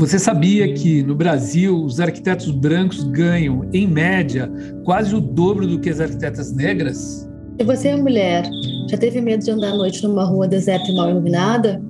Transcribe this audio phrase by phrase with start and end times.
[0.00, 4.50] Você sabia que no Brasil os arquitetos brancos ganham, em média,
[4.82, 7.28] quase o dobro do que as arquitetas negras?
[7.58, 8.48] Se você é mulher,
[8.88, 11.82] já teve medo de andar à noite numa rua deserta e mal iluminada?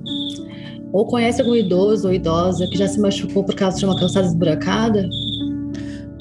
[0.91, 4.27] Ou conhece algum idoso ou idosa que já se machucou por causa de uma calçada
[4.27, 5.07] esburacada?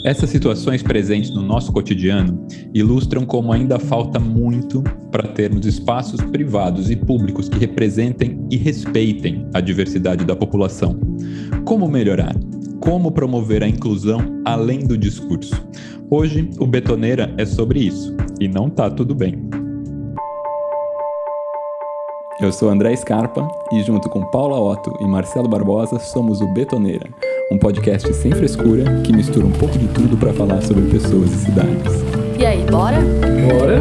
[0.04, 6.88] Essas situações presentes no nosso cotidiano ilustram como ainda falta muito para termos espaços privados
[6.88, 10.96] e públicos que representem e respeitem a diversidade da população.
[11.64, 12.34] Como melhorar?
[12.80, 15.54] Como promover a inclusão além do discurso?
[16.10, 19.48] Hoje, o Betoneira é sobre isso, e não tá tudo bem.
[22.40, 27.08] Eu sou André Scarpa e, junto com Paula Otto e Marcelo Barbosa, somos o Betoneira
[27.50, 31.36] um podcast sem frescura que mistura um pouco de tudo para falar sobre pessoas e
[31.36, 31.92] cidades.
[32.38, 32.98] E aí, bora?
[33.48, 33.80] Bora!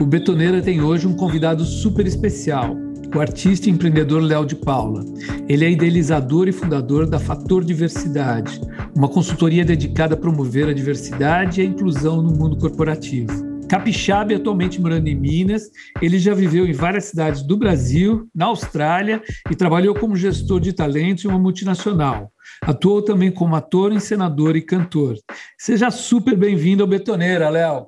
[0.00, 2.74] O Betoneira tem hoje um convidado super especial,
[3.14, 5.04] o artista e empreendedor Léo de Paula.
[5.48, 8.60] Ele é idealizador e fundador da Fator Diversidade,
[8.94, 13.54] uma consultoria dedicada a promover a diversidade e a inclusão no mundo corporativo.
[13.68, 15.70] Capixaba e atualmente morando em Minas.
[16.02, 20.72] Ele já viveu em várias cidades do Brasil, na Austrália e trabalhou como gestor de
[20.72, 22.32] talentos em uma multinacional.
[22.60, 25.16] Atuou também como ator, encenador e cantor.
[25.58, 27.86] Seja super bem-vindo ao Betoneira, Léo.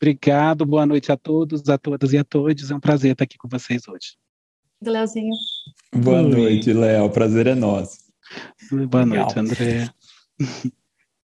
[0.00, 2.70] Obrigado, boa noite a todos, a todas e a todos.
[2.70, 4.19] É um prazer estar aqui com vocês hoje.
[4.80, 5.34] Do Léozinho.
[5.94, 6.30] Boa Oi.
[6.30, 7.04] noite, Léo.
[7.04, 7.98] O prazer é nosso.
[8.70, 9.26] Boa Legal.
[9.26, 9.90] noite, André.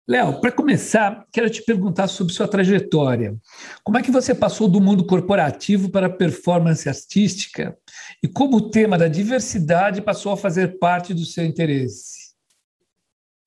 [0.07, 3.35] Léo, para começar, quero te perguntar sobre sua trajetória.
[3.83, 7.75] Como é que você passou do mundo corporativo para a performance artística
[8.21, 12.35] e como o tema da diversidade passou a fazer parte do seu interesse?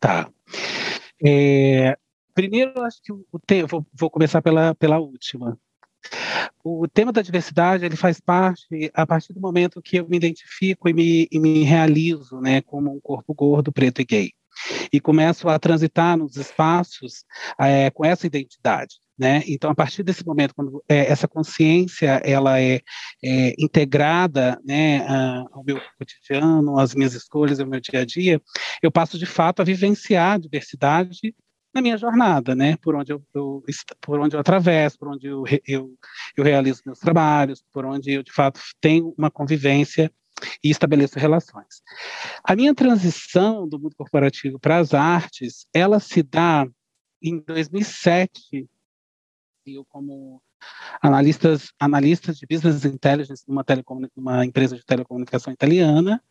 [0.01, 0.29] Tá.
[1.25, 1.97] É,
[2.35, 5.57] primeiro, acho que o tema, vou, vou começar pela, pela última.
[6.63, 10.89] O tema da diversidade ele faz parte a partir do momento que eu me identifico
[10.89, 14.33] e me, e me realizo, né, como um corpo gordo, preto e gay
[14.93, 17.25] e começo a transitar nos espaços
[17.59, 18.97] é, com essa identidade.
[19.19, 19.43] Né?
[19.49, 22.81] Então, a partir desse momento, quando é, essa consciência ela é,
[23.23, 25.05] é integrada né,
[25.53, 28.41] ao meu cotidiano, às minhas escolhas, ao meu dia a dia,
[28.81, 31.35] eu passo de fato a vivenciar a diversidade
[31.75, 32.77] na minha jornada, né?
[32.79, 33.63] Por onde eu, eu
[34.01, 35.95] por onde eu atravesso, por onde eu, eu,
[36.37, 40.13] eu realizo meus trabalhos, por onde eu de fato tenho uma convivência
[40.63, 41.83] e estabeleço relações.
[42.45, 46.67] A minha transição do mundo corporativo para as artes, ela se dá
[47.23, 48.69] em 2007,
[49.67, 50.41] eu como
[51.03, 53.65] analistas, analistas de business intelligence numa,
[54.17, 56.23] numa empresa de telecomunicação italiana,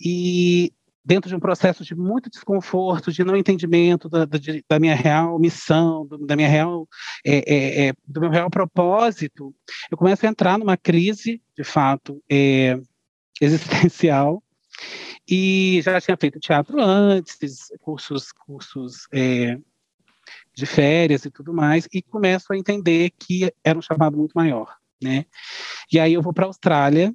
[0.00, 0.72] e
[1.04, 4.38] dentro de um processo de muito desconforto, de não entendimento da, da,
[4.68, 6.86] da minha real missão, do, da minha real,
[7.24, 9.54] é, é, é, do meu real propósito,
[9.90, 12.78] eu começo a entrar numa crise, de fato, é,
[13.40, 14.42] existencial
[15.28, 17.38] e já tinha feito teatro antes,
[17.80, 19.56] cursos, cursos é,
[20.54, 24.76] de férias e tudo mais, e começo a entender que era um chamado muito maior,
[25.02, 25.24] né?
[25.92, 27.14] E aí eu vou para a Austrália,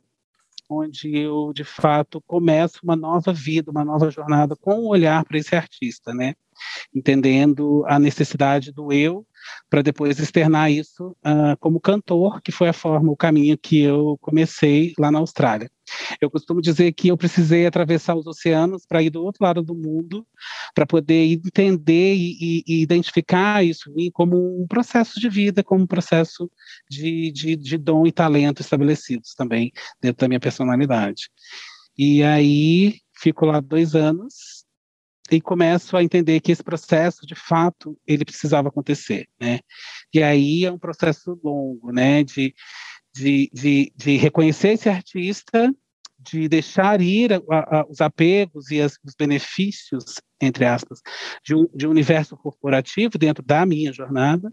[0.69, 5.37] onde eu de fato começo uma nova vida, uma nova jornada com um olhar para
[5.37, 6.33] esse artista, né?
[6.93, 9.25] Entendendo a necessidade do eu
[9.69, 14.17] para depois externar isso uh, como cantor, que foi a forma, o caminho que eu
[14.21, 15.69] comecei lá na Austrália.
[16.19, 19.75] Eu costumo dizer que eu precisei atravessar os oceanos para ir do outro lado do
[19.75, 20.25] mundo,
[20.73, 26.49] para poder entender e, e, identificar isso como um processo de vida, como um processo
[26.89, 31.29] de, de, de dom e talento estabelecidos também dentro da minha personalidade.
[31.97, 34.64] E aí fico lá dois anos
[35.31, 39.59] e começo a entender que esse processo, de fato, ele precisava acontecer, né?
[40.13, 42.23] E aí é um processo longo, né?
[42.23, 42.53] De
[43.15, 45.73] de, de, de reconhecer esse artista,
[46.19, 50.99] de deixar ir a, a, os apegos e as, os benefícios, entre aspas,
[51.43, 54.51] de um, de um universo corporativo dentro da minha jornada,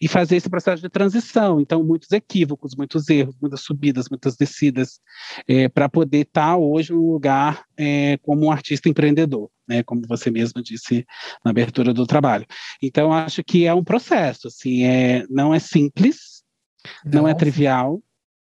[0.00, 1.60] e fazer esse processo de transição.
[1.60, 5.00] Então, muitos equívocos, muitos erros, muitas subidas, muitas descidas,
[5.46, 10.02] é, para poder estar tá hoje no lugar é, como um artista empreendedor, né, como
[10.06, 11.06] você mesmo disse
[11.44, 12.46] na abertura do trabalho.
[12.82, 16.42] Então, acho que é um processo, assim, é, não é simples,
[17.04, 18.02] não, não é trivial.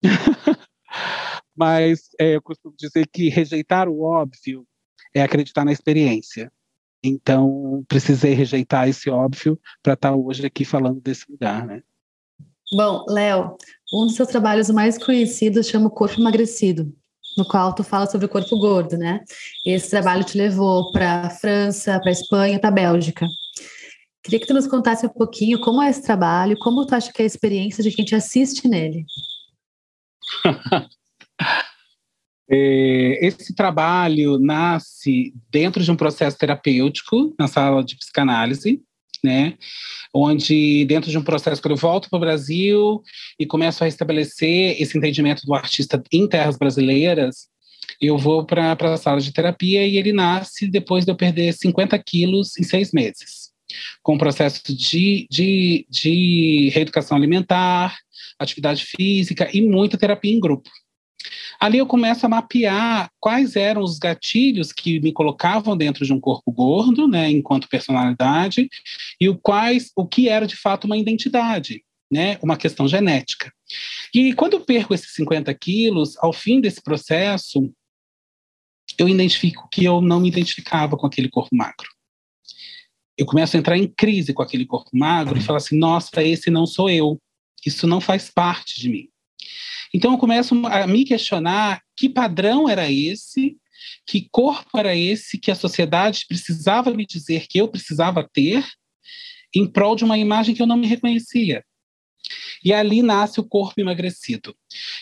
[1.54, 4.66] Mas é, eu costumo dizer que rejeitar o óbvio
[5.14, 6.50] é acreditar na experiência.
[7.04, 11.82] Então, precisei rejeitar esse óbvio para estar hoje aqui falando desse lugar, né?
[12.72, 13.56] Bom, Léo,
[13.92, 16.94] um dos seus trabalhos mais conhecidos chama o Corpo Emagrecido,
[17.36, 19.20] no qual tu fala sobre o corpo gordo, né?
[19.66, 23.26] Esse trabalho te levou para a França, para a Espanha, para a Bélgica.
[24.22, 27.20] Queria que tu nos contasse um pouquinho como é esse trabalho, como tu acha que
[27.20, 29.04] é a experiência de quem te assiste nele.
[32.50, 38.80] É, esse trabalho nasce dentro de um processo terapêutico na sala de psicanálise,
[39.22, 39.56] né?
[40.12, 43.00] Onde, dentro de um processo, quando eu volto para o Brasil
[43.38, 47.48] e começo a restabelecer esse entendimento do artista em terras brasileiras,
[48.00, 51.98] eu vou para a sala de terapia e ele nasce depois de eu perder 50
[52.00, 53.52] quilos em seis meses,
[54.02, 57.96] com o processo de, de, de reeducação alimentar,
[58.38, 60.68] atividade física e muita terapia em grupo.
[61.62, 66.18] Ali eu começo a mapear quais eram os gatilhos que me colocavam dentro de um
[66.18, 68.68] corpo gordo, né, enquanto personalidade,
[69.20, 73.54] e o quais o que era de fato uma identidade, né, uma questão genética.
[74.12, 77.72] E quando eu perco esses 50 quilos, ao fim desse processo,
[78.98, 81.88] eu identifico que eu não me identificava com aquele corpo magro.
[83.16, 86.50] Eu começo a entrar em crise com aquele corpo magro e falo assim: nossa, esse
[86.50, 87.20] não sou eu.
[87.64, 89.11] Isso não faz parte de mim.
[89.94, 93.56] Então eu começo a me questionar que padrão era esse,
[94.06, 98.64] que corpo era esse que a sociedade precisava me dizer que eu precisava ter
[99.54, 101.62] em prol de uma imagem que eu não me reconhecia.
[102.64, 104.54] E ali nasce o corpo emagrecido,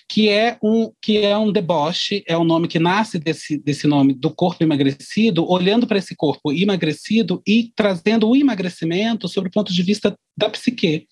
[0.09, 3.87] que é um que é um deboche, é o um nome que nasce desse, desse
[3.87, 9.53] nome do corpo emagrecido, olhando para esse corpo emagrecido e trazendo o emagrecimento sobre o
[9.53, 11.07] ponto de vista da psique,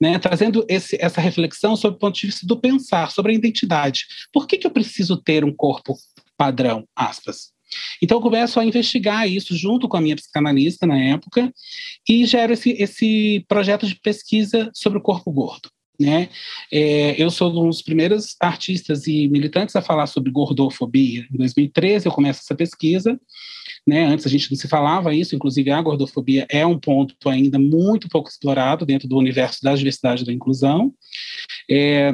[0.00, 4.06] né, trazendo esse, essa reflexão sobre o ponto de vista do pensar, sobre a identidade.
[4.32, 5.96] Por que, que eu preciso ter um corpo
[6.36, 6.86] padrão?
[6.94, 7.52] Aspas.
[8.02, 11.52] Então, eu começo a investigar isso junto com a minha psicanalista na época
[12.08, 15.70] e gero esse, esse projeto de pesquisa sobre o corpo gordo.
[16.00, 16.28] Né?
[16.70, 21.26] É, eu sou um dos primeiros artistas e militantes a falar sobre gordofobia.
[21.32, 23.18] Em 2013, eu começo essa pesquisa
[23.86, 24.04] né?
[24.04, 28.08] Antes a gente não se falava isso, inclusive a gordofobia é um ponto ainda muito
[28.08, 30.94] pouco explorado dentro do universo da diversidade e da inclusão.
[31.70, 32.12] É,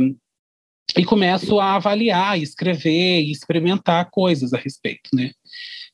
[0.97, 5.33] e começo a avaliar, escrever e experimentar coisas a respeito, né?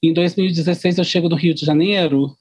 [0.03, 2.35] Em 2016 eu chego do Rio de Janeiro,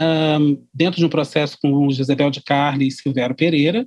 [0.00, 3.86] um, dentro de um processo com o Josebel de Carli e Silvério Pereira,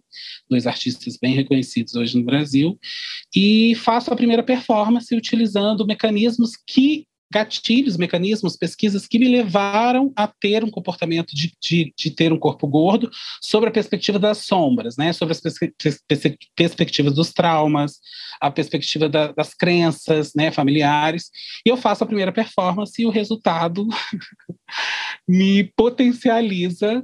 [0.49, 2.79] dois artistas bem reconhecidos hoje no Brasil,
[3.35, 10.27] e faço a primeira performance utilizando mecanismos que gatilhos, mecanismos, pesquisas que me levaram a
[10.27, 13.09] ter um comportamento de, de, de ter um corpo gordo
[13.41, 15.13] sobre a perspectiva das sombras, né?
[15.13, 16.01] sobre as pers pers
[16.55, 17.99] perspectivas dos traumas,
[18.41, 21.29] a perspectiva da, das crenças né, familiares.
[21.65, 23.87] E eu faço a primeira performance e o resultado
[25.27, 27.03] me potencializa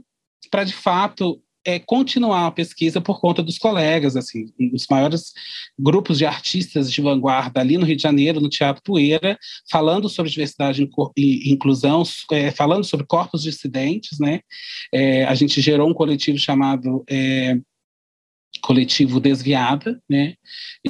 [0.49, 5.33] para, de fato, é, continuar a pesquisa por conta dos colegas, assim, dos maiores
[5.77, 9.37] grupos de artistas de vanguarda ali no Rio de Janeiro, no Teatro Poeira,
[9.69, 14.41] falando sobre diversidade e inclusão, é, falando sobre corpos dissidentes, né?
[14.93, 17.57] É, a gente gerou um coletivo chamado é,
[18.61, 20.35] coletivo Desviada, né,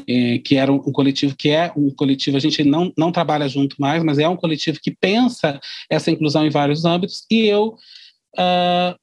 [0.08, 3.50] é, que era um, um, coletivo que é um coletivo, a gente não, não trabalha
[3.50, 7.76] junto mais, mas é um coletivo que pensa essa inclusão em vários âmbitos, e eu
[8.38, 8.96] uh,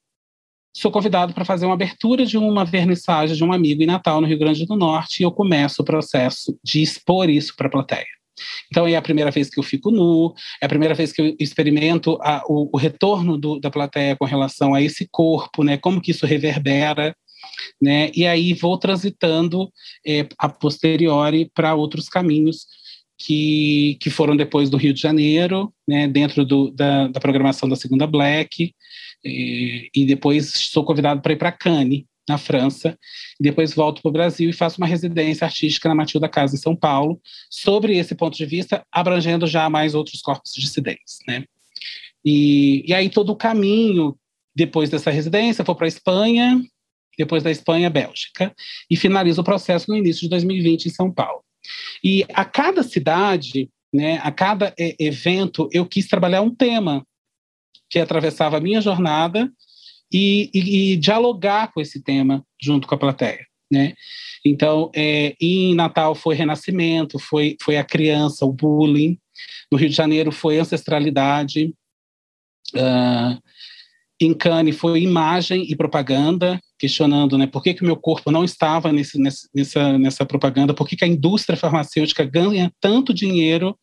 [0.75, 4.27] sou convidado para fazer uma abertura de uma vernissagem de um amigo em Natal, no
[4.27, 8.07] Rio Grande do Norte, e eu começo o processo de expor isso para a plateia.
[8.71, 11.37] Então, é a primeira vez que eu fico nu, é a primeira vez que eu
[11.39, 15.77] experimento a, o, o, retorno do, da plateia com relação a esse corpo, né?
[15.77, 17.15] Como que isso reverbera,
[17.81, 18.11] né?
[18.15, 19.71] E aí vou transitando
[20.07, 22.67] é, a posteriori para outros caminhos
[23.19, 26.09] que, que foram depois do Rio de Janeiro, né?
[26.09, 28.75] Dentro do, da, da programação da Segunda Black,
[29.25, 32.99] e, e depois sou convidado para ir para Cannes, na França,
[33.39, 36.59] e depois volto para o Brasil e faço uma residência artística na Matilda Casa, em
[36.59, 41.19] São Paulo, sobre esse ponto de vista, abrangendo já mais outros corpos dissidentes.
[41.27, 41.45] Né?
[42.25, 44.17] E, e aí todo o caminho,
[44.55, 46.63] depois dessa residência, vou para a Espanha,
[47.19, 48.55] depois da Espanha, Bélgica,
[48.89, 51.43] e finalizo o processo no início de 2020 em São Paulo.
[52.03, 57.05] E a cada cidade, né, a cada evento, eu quis trabalhar um tema
[57.93, 59.53] que atravessava a minha jornada
[60.11, 63.45] e, e, e dialogar com esse tema junto com a plateia.
[63.71, 63.93] Né?
[64.45, 69.19] Então, é, em Natal foi renascimento, foi, foi a criança, o bullying.
[69.71, 71.75] No Rio de Janeiro foi ancestralidade.
[72.75, 73.39] Uh,
[74.19, 78.91] em Cannes foi imagem e propaganda, questionando né, por que, o meu corpo não estava
[78.91, 83.77] nesse, nessa, nessa propaganda, por que, que a indústria farmacêutica ganha tanto dinheiro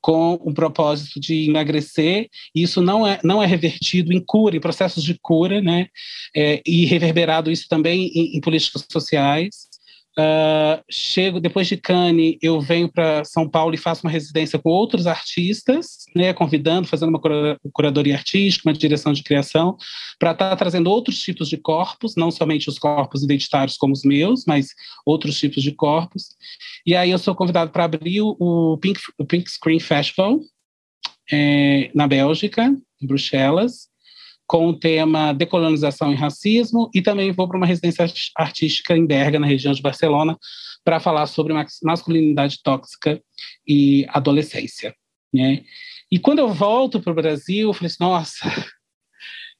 [0.00, 4.60] com o propósito de emagrecer, e isso não é, não é revertido em cura, em
[4.60, 5.88] processos de cura, né,
[6.34, 9.67] é, e reverberado isso também em, em políticas sociais.
[10.18, 14.68] Uh, chego depois de Cannes, eu venho para São Paulo e faço uma residência com
[14.68, 17.20] outros artistas, né, convidando, fazendo uma
[17.72, 19.76] curadoria artística, uma direção de criação,
[20.18, 24.02] para estar tá trazendo outros tipos de corpos, não somente os corpos identitários como os
[24.02, 24.70] meus, mas
[25.06, 26.30] outros tipos de corpos.
[26.84, 30.40] E aí eu sou convidado para abrir o Pink, o Pink Screen Festival
[31.30, 33.87] é, na Bélgica, em Bruxelas,
[34.48, 39.38] com o tema decolonização e racismo, e também vou para uma residência artística em Berga,
[39.38, 40.38] na região de Barcelona,
[40.82, 41.52] para falar sobre
[41.84, 43.20] masculinidade tóxica
[43.66, 44.94] e adolescência.
[45.32, 45.64] Né?
[46.10, 48.66] E quando eu volto para o Brasil, eu falei assim, nossa,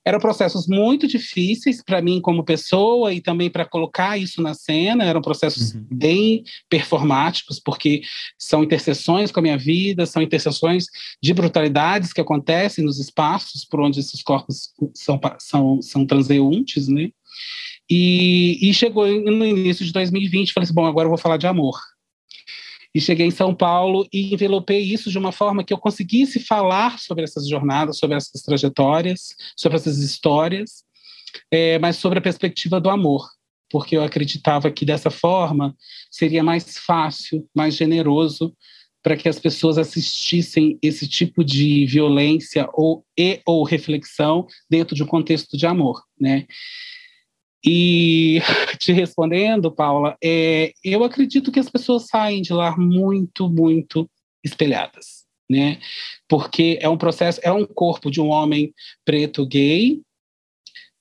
[0.09, 5.05] eram processos muito difíceis para mim como pessoa e também para colocar isso na cena.
[5.05, 5.85] Eram processos uhum.
[5.93, 8.00] bem performáticos, porque
[8.38, 10.87] são interseções com a minha vida, são interseções
[11.23, 17.11] de brutalidades que acontecem nos espaços por onde esses corpos são, são, são transeuntes, né?
[17.91, 21.47] E, e chegou no início de 2020, falei assim, bom, agora eu vou falar de
[21.47, 21.79] amor
[22.95, 26.99] e cheguei em São Paulo e envelopei isso de uma forma que eu conseguisse falar
[26.99, 30.85] sobre essas jornadas, sobre essas trajetórias, sobre essas histórias,
[31.50, 33.28] é, mas sobre a perspectiva do amor,
[33.71, 35.75] porque eu acreditava que dessa forma
[36.11, 38.54] seria mais fácil, mais generoso
[39.02, 45.02] para que as pessoas assistissem esse tipo de violência ou e ou reflexão dentro de
[45.02, 46.47] um contexto de amor, né?
[47.65, 48.41] E
[48.79, 54.09] te respondendo, Paula, é, eu acredito que as pessoas saem de lá muito, muito
[54.45, 55.81] espelhadas, né?
[56.29, 58.73] Porque é um processo, é um corpo de um homem
[59.05, 60.00] preto gay,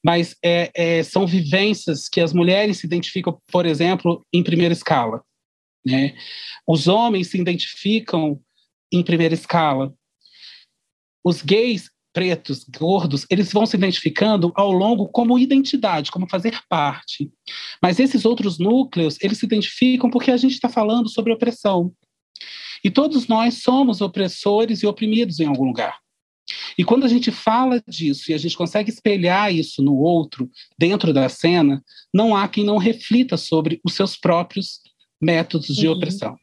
[0.03, 5.23] mas é, é, são vivências que as mulheres se identificam, por exemplo, em primeira escala,
[5.85, 6.15] né?
[6.67, 8.41] Os homens se identificam
[8.91, 9.93] em primeira escala.
[11.23, 17.31] Os gays pretos, gordos, eles vão se identificando ao longo como identidade, como fazer parte.
[17.79, 21.93] Mas esses outros núcleos, eles se identificam porque a gente está falando sobre opressão.
[22.83, 25.99] E todos nós somos opressores e oprimidos em algum lugar.
[26.75, 31.13] E quando a gente fala disso e a gente consegue espelhar isso no outro, dentro
[31.13, 34.79] da cena, não há quem não reflita sobre os seus próprios
[35.21, 35.93] métodos de uhum.
[35.93, 36.35] opressão.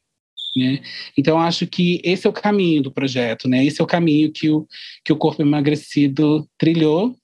[0.56, 0.80] Né?
[1.16, 3.64] Então, acho que esse é o caminho do projeto, né?
[3.64, 4.66] esse é o caminho que o,
[5.04, 7.16] que o Corpo Emagrecido trilhou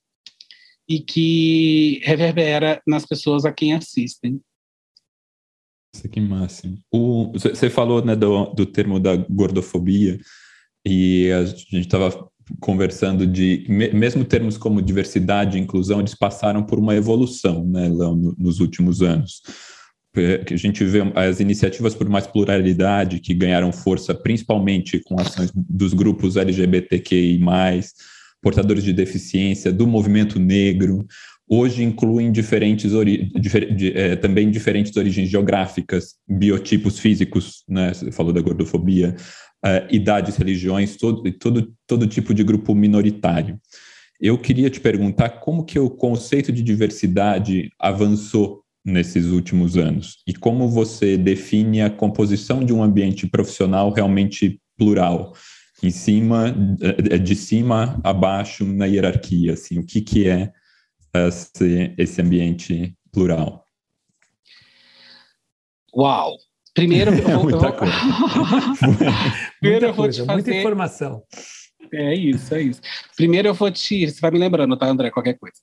[0.89, 4.41] e que reverbera nas pessoas a quem assistem.
[5.93, 6.77] Isso que máximo.
[7.33, 10.19] Você falou né, do, do termo da gordofobia
[10.85, 16.79] e a gente estava conversando de mesmo termos como diversidade e inclusão eles passaram por
[16.79, 17.87] uma evolução né
[18.37, 19.41] nos últimos anos
[20.13, 25.51] que a gente vê as iniciativas por mais pluralidade que ganharam força principalmente com ações
[25.55, 27.39] dos grupos LGBTQI+,
[28.41, 31.05] portadores de deficiência, do movimento negro,
[31.47, 32.91] hoje incluem diferentes
[33.39, 37.93] difer de, é, também diferentes origens geográficas, biotipos físicos, né?
[37.93, 39.15] Você falou da gordofobia,
[39.63, 43.59] é, idades, religiões, todo, todo, todo tipo de grupo minoritário.
[44.19, 50.17] Eu queria te perguntar como que o conceito de diversidade avançou nesses últimos anos?
[50.27, 55.33] E como você define a composição de um ambiente profissional realmente plural?
[55.83, 56.55] Em cima,
[57.23, 60.51] de cima a baixo na hierarquia, assim, o que, que é
[61.13, 63.65] esse, esse ambiente plural?
[65.95, 66.37] Uau!
[66.73, 67.93] Primeiro eu vou, muita coisa.
[69.59, 70.31] Primeiro eu vou te fazer...
[70.31, 71.23] Muita informação.
[71.93, 72.81] É isso, é isso.
[73.17, 74.09] Primeiro eu vou te.
[74.09, 75.11] Você vai me lembrando, tá, André?
[75.11, 75.57] Qualquer coisa.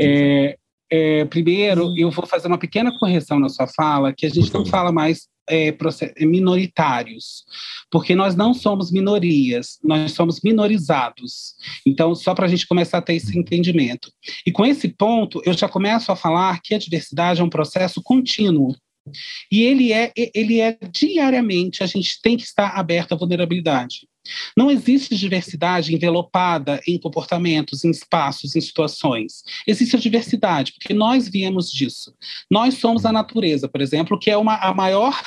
[0.00, 0.56] É,
[0.96, 4.64] é, primeiro, eu vou fazer uma pequena correção na sua fala, que a gente não
[4.64, 7.44] fala mais é, é, minoritários,
[7.90, 11.54] porque nós não somos minorias, nós somos minorizados.
[11.84, 14.08] Então, só para a gente começar a ter esse entendimento.
[14.46, 18.00] E com esse ponto, eu já começo a falar que a diversidade é um processo
[18.00, 18.72] contínuo.
[19.50, 24.06] E ele é, ele é diariamente, a gente tem que estar aberto à vulnerabilidade.
[24.56, 29.42] Não existe diversidade envelopada em comportamentos, em espaços, em situações.
[29.66, 32.14] Existe a diversidade, porque nós viemos disso.
[32.50, 35.20] Nós somos a natureza, por exemplo, que é uma, a maior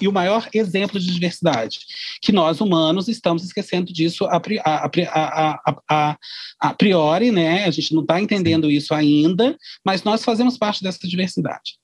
[0.00, 1.80] e o maior exemplo de diversidade,
[2.20, 6.18] que nós humanos estamos esquecendo disso a, a, a,
[6.60, 7.64] a priori, né?
[7.64, 11.76] A gente não está entendendo isso ainda, mas nós fazemos parte dessa diversidade.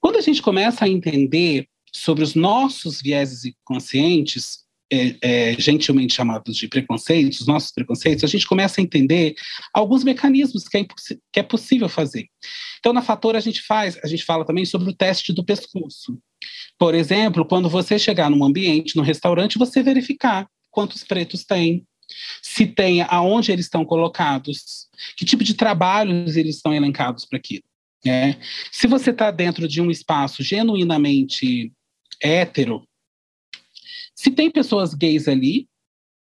[0.00, 6.56] Quando a gente começa a entender sobre os nossos vieses inconscientes, é, é, gentilmente chamados
[6.56, 9.34] de preconceitos, os nossos preconceitos, a gente começa a entender
[9.72, 10.86] alguns mecanismos que é,
[11.32, 12.26] que é possível fazer.
[12.78, 16.18] Então, na Fator, a gente faz, a gente fala também sobre o teste do pescoço.
[16.78, 21.84] Por exemplo, quando você chegar num ambiente, num restaurante, você verificar quantos pretos tem,
[22.40, 27.64] se tem aonde eles estão colocados, que tipo de trabalhos eles estão elencados para aquilo.
[28.04, 28.38] Né?
[28.70, 31.72] Se você está dentro de um espaço genuinamente
[32.22, 32.86] hétero,
[34.16, 35.68] se tem pessoas gays ali,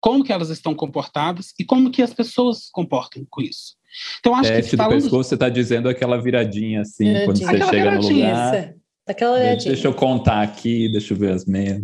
[0.02, 3.76] como que elas estão comportadas e como que as pessoas se comportam com isso.
[4.20, 4.98] Então, acho Teste que falando...
[4.98, 7.26] do pescoço, você está dizendo aquela viradinha assim, viradinha.
[7.26, 8.76] quando você aquela chega no lugar.
[9.08, 11.82] Aquela deixa, deixa eu contar aqui, deixa eu ver as meias.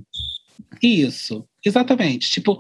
[0.82, 2.30] Isso, exatamente.
[2.30, 2.60] Tipo,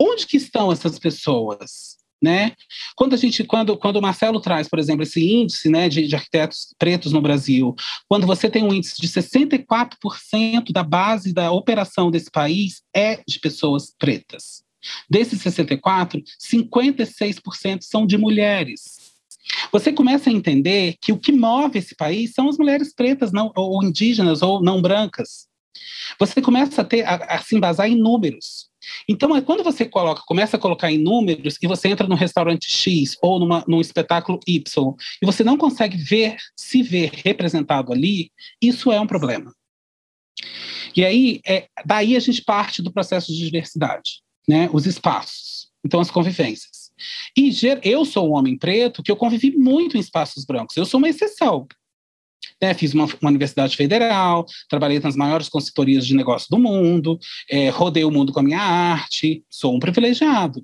[0.00, 1.99] onde que estão essas pessoas?
[2.22, 2.52] Né?
[2.94, 6.14] Quando a gente, quando, quando o Marcelo traz, por exemplo, esse índice né, de, de
[6.14, 7.74] arquitetos pretos no Brasil,
[8.06, 13.40] quando você tem um índice de 64% da base da operação desse país é de
[13.40, 14.62] pessoas pretas.
[15.08, 18.98] Desses 64, 56% são de mulheres.
[19.72, 23.52] Você começa a entender que o que move esse país são as mulheres pretas, não,
[23.56, 25.48] ou indígenas, ou não brancas.
[26.18, 28.69] Você começa a, ter, a, a se embasar em números.
[29.08, 32.70] Então, é quando você coloca, começa a colocar em números e você entra num restaurante
[32.70, 38.30] X ou numa, num espetáculo Y e você não consegue ver, se ver representado ali,
[38.60, 39.52] isso é um problema.
[40.96, 46.00] E aí, é, daí a gente parte do processo de diversidade né, os espaços, então
[46.00, 46.90] as convivências.
[47.36, 47.50] E
[47.84, 51.08] eu sou um homem preto que eu convivi muito em espaços brancos, eu sou uma
[51.08, 51.66] exceção.
[52.62, 57.70] Né, fiz uma, uma, universidade federal, trabalhei nas maiores consultorias de negócio do mundo, é,
[57.70, 60.62] rodei o mundo com a minha arte, sou um privilegiado.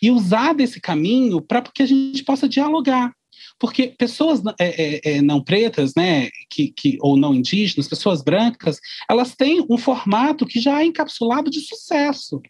[0.00, 3.12] E usar desse caminho para que a gente possa dialogar.
[3.58, 8.78] Porque pessoas é, é, é, não pretas, né, que, que, ou não indígenas, pessoas brancas,
[9.08, 12.40] elas têm um formato que já é encapsulado de sucesso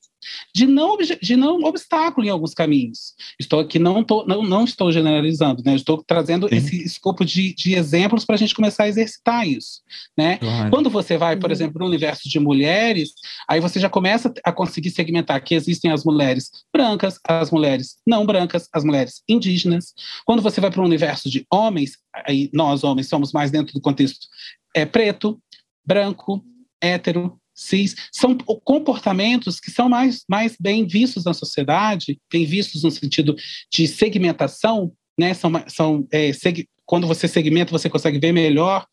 [0.55, 3.15] de não, de não obstáculo em alguns caminhos.
[3.39, 5.75] Estou aqui, não, tô, não, não estou generalizando, né?
[5.75, 6.57] estou trazendo Sim.
[6.57, 9.81] esse escopo de, de exemplos para a gente começar a exercitar isso.
[10.17, 10.39] Né?
[10.39, 10.71] Claro.
[10.71, 11.53] Quando você vai, por uhum.
[11.53, 13.13] exemplo, para o universo de mulheres,
[13.49, 18.25] aí você já começa a conseguir segmentar que existem as mulheres brancas, as mulheres não
[18.27, 19.95] brancas, as mulheres indígenas.
[20.25, 21.93] Quando você vai para o universo de homens,
[22.27, 24.27] aí nós homens somos mais dentro do contexto
[24.75, 25.41] é preto,
[25.87, 26.45] branco,
[26.83, 32.91] hétero, cis, são comportamentos que são mais, mais bem vistos na sociedade, bem vistos no
[32.91, 33.37] sentido
[33.71, 35.33] de segmentação, né?
[35.35, 38.87] São, são é, seg, quando você segmenta, você consegue ver melhor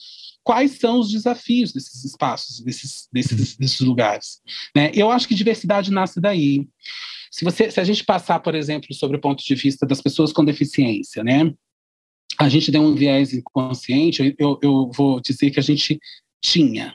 [0.43, 4.39] quais são os desafios desses espaços, desses, desses, desses lugares.
[4.75, 4.91] Né?
[4.93, 6.67] Eu acho que diversidade nasce daí.
[7.31, 10.33] Se, você, se a gente passar, por exemplo, sobre o ponto de vista das pessoas
[10.33, 11.53] com deficiência, né?
[12.39, 15.99] a gente tem um viés inconsciente, eu, eu vou dizer que a gente
[16.43, 16.93] tinha,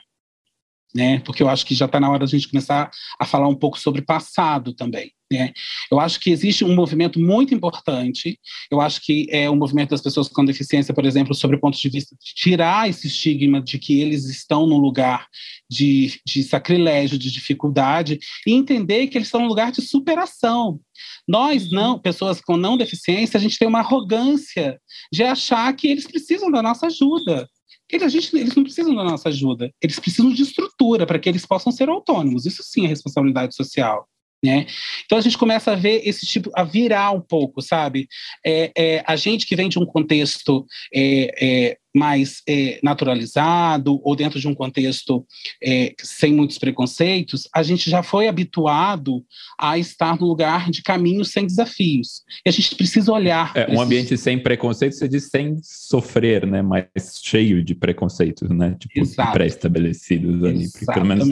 [0.95, 1.19] né?
[1.19, 3.55] Porque eu acho que já está na hora de a gente começar a falar um
[3.55, 5.11] pouco sobre passado também.
[5.31, 5.51] Né?
[5.91, 8.39] Eu acho que existe um movimento muito importante.
[8.71, 11.59] Eu acho que é o um movimento das pessoas com deficiência, por exemplo, sobre o
[11.59, 15.27] ponto de vista de tirar esse estigma de que eles estão num lugar
[15.69, 20.79] de, de sacrilégio, de dificuldade, e entender que eles estão num lugar de superação.
[21.27, 21.75] Nós, uhum.
[21.75, 24.79] não, pessoas com não deficiência, a gente tem uma arrogância
[25.11, 27.49] de achar que eles precisam da nossa ajuda.
[27.89, 31.29] Eles, a gente, eles não precisam da nossa ajuda, eles precisam de estrutura para que
[31.29, 32.45] eles possam ser autônomos.
[32.45, 34.07] Isso sim é responsabilidade social.
[34.43, 34.67] Né?
[35.05, 38.07] Então a gente começa a ver esse tipo, a virar um pouco, sabe?
[38.45, 44.15] É, é a gente que vem de um contexto é, é, mais é, naturalizado ou
[44.15, 45.25] dentro de um contexto
[45.63, 49.25] é, sem muitos preconceitos, a gente já foi habituado
[49.59, 52.21] a estar no lugar de caminhos sem desafios.
[52.45, 53.51] E a gente precisa olhar.
[53.55, 56.61] É, um ambiente sem preconceito, você diz sem sofrer, né?
[56.61, 56.85] Mas
[57.23, 58.77] cheio de preconceitos, né?
[58.79, 60.71] Tipo, pré-estabelecidos ali.
[60.71, 61.27] Porque pelo menos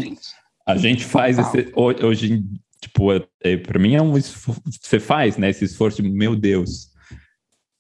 [0.68, 2.44] a gente faz esse, hoje
[2.82, 3.12] Tipo,
[3.42, 6.90] é, para mim é um você faz, né, esse esforço de, meu Deus.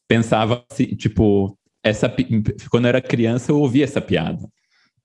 [0.07, 2.13] Pensava assim, tipo, essa
[2.69, 4.47] quando eu era criança eu ouvia essa piada,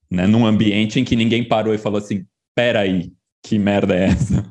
[0.09, 2.25] né, num ambiente em que ninguém parou e falou assim,
[2.55, 3.11] peraí,
[3.43, 4.49] que merda é essa?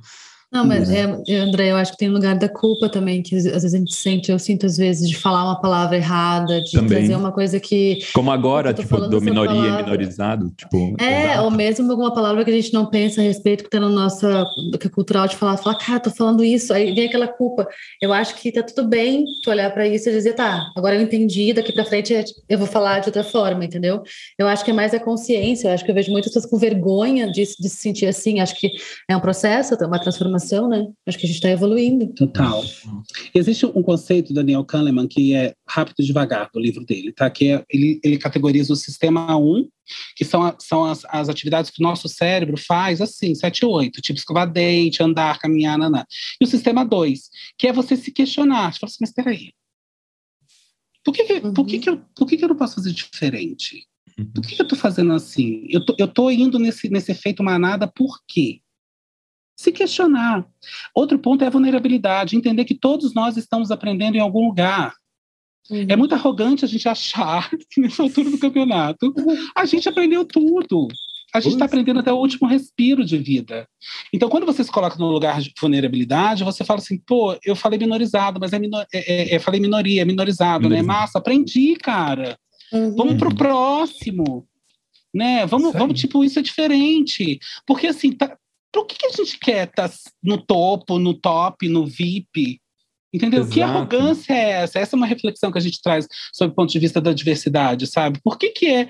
[0.53, 1.23] Não, mas uhum.
[1.29, 3.95] é, André, eu acho que tem lugar da culpa também, que às vezes a gente
[3.95, 6.89] sente, eu sinto às vezes, de falar uma palavra errada, de também.
[6.89, 8.01] trazer uma coisa que.
[8.13, 9.85] Como agora, tipo, do minoria palavra.
[9.85, 10.97] minorizado, tipo.
[10.99, 11.45] É, exato.
[11.45, 14.45] ou mesmo alguma palavra que a gente não pensa a respeito, que tá na nossa.
[14.81, 17.69] que é cultural de falar, falar, cara, tô falando isso, aí vem aquela culpa.
[18.03, 21.03] Eu acho que tá tudo bem tu olhar para isso e dizer, tá, agora eu
[21.03, 22.13] entendi, daqui para frente
[22.49, 24.03] eu vou falar de outra forma, entendeu?
[24.37, 26.59] Eu acho que é mais a consciência, eu acho que eu vejo muitas pessoas com
[26.59, 28.69] vergonha de, de se sentir assim, acho que
[29.09, 30.89] é um processo, uma transformação transformação, né?
[31.07, 32.07] Acho que a gente está evoluindo.
[32.15, 32.65] Total.
[33.35, 37.31] Existe um conceito do Daniel Kahneman que é rápido e devagar, do livro dele, tá?
[37.31, 39.69] Que é, ele, ele categoriza o sistema 1,
[40.17, 44.01] que são, são as, as atividades que o nosso cérebro faz assim, 7 e 8,
[44.01, 46.07] tipo escovar dente, andar, caminhar, naná.
[46.41, 49.53] E o sistema 2, que é você se questionar, você fala assim, mas peraí,
[51.05, 51.55] por que, que, uhum.
[51.55, 53.87] por, que, que, eu, por que, que eu não posso fazer diferente?
[54.35, 55.67] Por que, que eu estou fazendo assim?
[55.71, 58.61] Eu tô, eu tô indo nesse, nesse efeito manada por quê?
[59.61, 60.47] Se questionar.
[60.95, 64.95] Outro ponto é a vulnerabilidade, entender que todos nós estamos aprendendo em algum lugar.
[65.71, 65.85] Uhum.
[65.87, 69.13] É muito arrogante a gente achar que nessa altura do campeonato
[69.55, 70.89] a gente aprendeu tudo.
[71.33, 73.69] A gente está aprendendo até o último respiro de vida.
[74.13, 77.79] Então, quando você se coloca no lugar de vulnerabilidade, você fala assim, pô, eu falei
[77.79, 80.83] minorizado, mas é, minor, é, é, é falei minoria, é minorizado, né?
[80.83, 82.37] Massa, aprendi, cara.
[82.73, 82.97] Uhum.
[82.97, 84.45] Vamos pro próximo.
[85.15, 85.47] Né?
[85.47, 87.39] Vamos, vamos, tipo, isso é diferente.
[87.65, 88.37] Porque assim, tá,
[88.73, 92.61] por que, que a gente quer estar tá no topo, no top, no VIP?
[93.13, 93.41] Entendeu?
[93.41, 93.55] Exato.
[93.55, 94.79] Que arrogância é essa?
[94.79, 97.87] Essa é uma reflexão que a gente traz sobre o ponto de vista da diversidade,
[97.87, 98.21] sabe?
[98.23, 98.89] Por que, que é,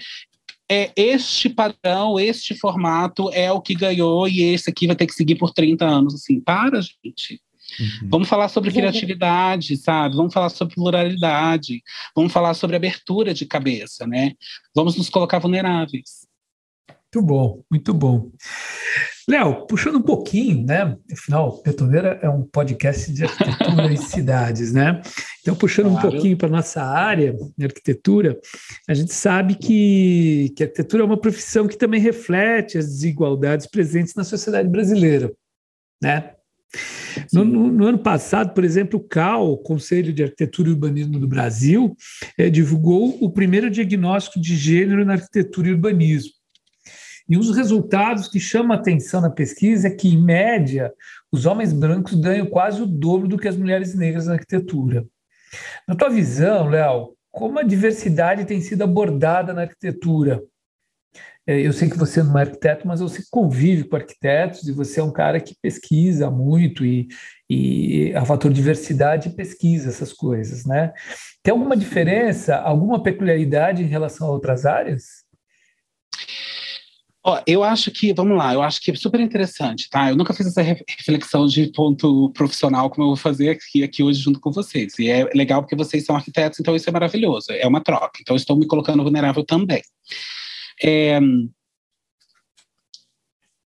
[0.71, 5.14] é este padrão, este formato é o que ganhou e esse aqui vai ter que
[5.14, 6.14] seguir por 30 anos?
[6.14, 7.40] Assim, para, gente.
[7.79, 8.09] Uhum.
[8.11, 10.16] Vamos falar sobre criatividade, sabe?
[10.16, 11.83] Vamos falar sobre pluralidade.
[12.14, 14.33] Vamos falar sobre abertura de cabeça, né?
[14.75, 16.27] Vamos nos colocar vulneráveis.
[17.12, 18.31] Muito bom, muito bom.
[19.31, 20.97] Léo, puxando um pouquinho, né?
[21.12, 25.01] Afinal, Petoneira é um podcast de arquitetura e cidades, né?
[25.40, 26.09] Então, puxando claro.
[26.09, 28.37] um pouquinho para nossa área de arquitetura,
[28.88, 33.69] a gente sabe que, que a arquitetura é uma profissão que também reflete as desigualdades
[33.69, 35.33] presentes na sociedade brasileira,
[36.03, 36.33] né?
[37.33, 41.21] No, no, no, ano passado, por exemplo, o CAL, o Conselho de Arquitetura e Urbanismo
[41.21, 41.97] do Brasil,
[42.37, 46.39] é, divulgou o primeiro diagnóstico de gênero na arquitetura e urbanismo.
[47.31, 50.93] E um dos resultados que chama atenção na pesquisa é que, em média,
[51.31, 55.07] os homens brancos ganham quase o dobro do que as mulheres negras na arquitetura.
[55.87, 60.43] Na tua visão, Léo, como a diversidade tem sido abordada na arquitetura?
[61.47, 64.99] É, eu sei que você não é arquiteto, mas você convive com arquitetos e você
[64.99, 67.07] é um cara que pesquisa muito e,
[67.49, 70.93] e a fator diversidade pesquisa essas coisas, né?
[71.45, 75.30] Tem alguma diferença, alguma peculiaridade em relação a outras áreas?
[77.23, 80.09] Ó, eu acho que, vamos lá, eu acho que é super interessante, tá?
[80.09, 84.21] Eu nunca fiz essa reflexão de ponto profissional como eu vou fazer aqui, aqui hoje
[84.21, 84.99] junto com vocês.
[84.99, 88.21] E é legal porque vocês são arquitetos, então isso é maravilhoso, é uma troca.
[88.23, 89.83] Então estou me colocando vulnerável também.
[90.83, 91.21] É,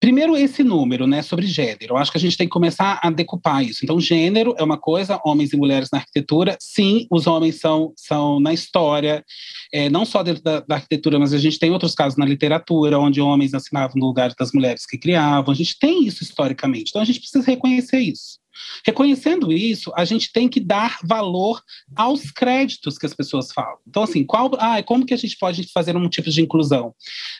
[0.08, 1.92] Primeiro, esse número, né, sobre gênero.
[1.92, 3.84] Eu acho que a gente tem que começar a decupar isso.
[3.84, 6.56] Então, gênero é uma coisa, homens e mulheres na arquitetura.
[6.58, 9.22] Sim, os homens são, são na história,
[9.70, 12.98] é, não só dentro da, da, arquitetura, mas a gente tem outros casos na literatura,
[12.98, 15.52] onde homens assinavam no lugar das mulheres que criavam.
[15.52, 16.88] A gente tem isso historicamente.
[16.88, 18.38] Então, a gente precisa reconhecer isso.
[18.86, 21.62] Reconhecendo isso, a gente tem que dar valor
[21.94, 23.78] aos créditos que as pessoas falam.
[23.86, 26.94] Então, assim, qual, ah, como que a gente pode fazer um tipo de inclusão?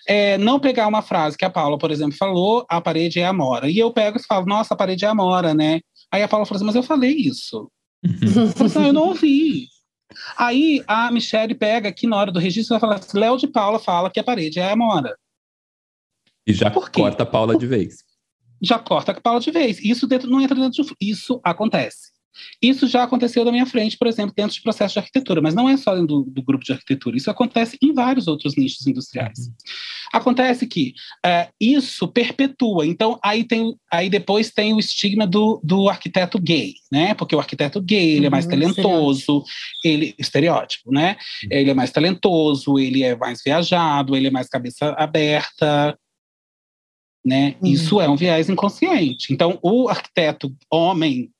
[0.07, 3.33] É, não pegar uma frase que a Paula, por exemplo, falou, a parede é a
[3.33, 3.71] Mora.
[3.71, 5.81] E eu pego e falo, nossa, a parede é a Mora, né?
[6.13, 7.71] Aí a Paula falou assim, mas eu falei isso.
[8.05, 8.53] Uhum.
[8.61, 9.69] Eu, assim, eu não ouvi.
[10.37, 13.47] Aí a Michelle pega aqui na hora do registro e vai falar assim, Léo de
[13.47, 15.15] Paula fala que a parede é a Mora.
[16.47, 18.08] E já corta a Paula de vez
[18.63, 19.79] já corta a pala de vez.
[19.83, 22.19] Isso dentro, não entra dentro de, Isso acontece.
[22.61, 25.69] Isso já aconteceu da minha frente, por exemplo, dentro de processo de arquitetura, mas não
[25.69, 29.39] é só dentro do, do grupo de arquitetura, isso acontece em vários outros nichos industriais.
[29.39, 29.53] Uhum.
[30.13, 30.95] Acontece que
[31.25, 36.75] é, isso perpetua, então aí, tem, aí depois tem o estigma do, do arquiteto gay,
[36.91, 37.15] né?
[37.15, 39.45] Porque o arquiteto gay ele é mais uhum, talentoso,
[39.85, 41.17] ele estereótipo, né?
[41.45, 41.49] Uhum.
[41.51, 45.99] Ele é mais talentoso, ele é mais viajado, ele é mais cabeça aberta,
[47.25, 47.57] né?
[47.61, 47.71] Uhum.
[47.71, 49.33] Isso é um viés inconsciente.
[49.33, 51.31] Então, o arquiteto homem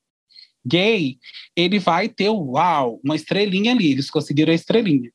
[0.65, 1.17] gay,
[1.55, 5.11] ele vai ter, uau, uma estrelinha ali, eles conseguiram a estrelinha.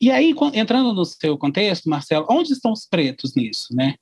[0.00, 3.94] E aí, entrando no seu contexto, Marcelo, onde estão os pretos nisso, né?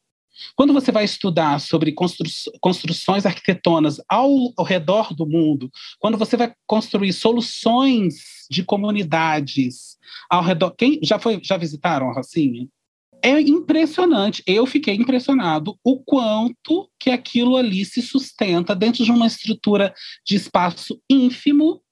[0.57, 2.27] Quando você vai estudar sobre constru
[2.61, 9.99] construções arquitetonas ao, ao, redor do mundo, quando você vai construir soluções de comunidades
[10.31, 12.67] ao redor, quem já foi, já visitaram a Rocinha?
[13.23, 14.43] É impressionante.
[14.47, 19.95] Eu fiquei impressionado o quanto que aquilo ali se sustenta dentro de uma estrutura
[20.27, 21.83] de espaço ínfimo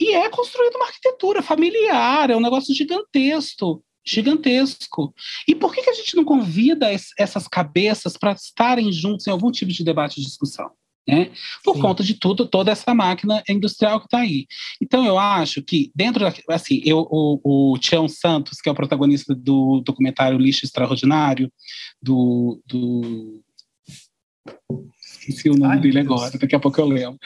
[0.00, 5.14] e é construído uma arquitetura familiar, é um negócio gigantesco, gigantesco.
[5.46, 9.50] E por que, que a gente não convida essas cabeças para estarem juntos em algum
[9.50, 10.70] tipo de debate e discussão?
[11.06, 11.30] Né?
[11.62, 11.82] Por Sim.
[11.82, 14.46] conta de tudo, toda essa máquina industrial que está aí.
[14.80, 18.74] Então, eu acho que dentro da, assim, eu, o, o Tião Santos, que é o
[18.74, 21.52] protagonista do documentário Lixo Extraordinário,
[22.02, 23.42] do, do
[25.28, 27.18] esqueci o nome Ai, dele agora, daqui a pouco eu lembro.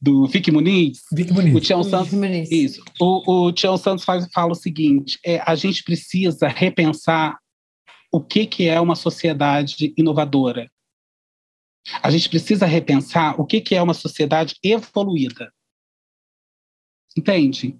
[0.00, 1.00] Do Vic Muniz.
[1.12, 1.54] Vic Muniz.
[1.54, 2.12] O Tião Santos.
[2.50, 2.82] Isso.
[3.00, 7.38] O, o Tião Santos faz, fala o seguinte: é, a gente precisa repensar
[8.12, 10.70] o que, que é uma sociedade inovadora.
[12.02, 15.52] A gente precisa repensar o que, que é uma sociedade evoluída.
[17.16, 17.76] Entende?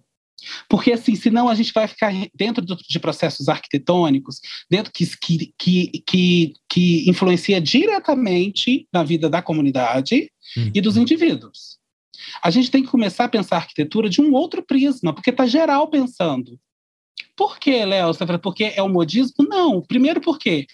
[0.68, 4.40] Porque, assim, senão a gente vai ficar dentro de processos arquitetônicos,
[4.70, 5.06] dentro que,
[5.58, 10.70] que, que, que influencia diretamente na vida da comunidade uhum.
[10.74, 11.78] e dos indivíduos.
[12.42, 15.46] A gente tem que começar a pensar a arquitetura de um outro prisma, porque está
[15.46, 16.58] geral pensando.
[17.34, 18.10] Por que, Léo?
[18.42, 19.46] Porque é o modismo?
[19.48, 19.82] Não.
[19.82, 20.66] Primeiro, porque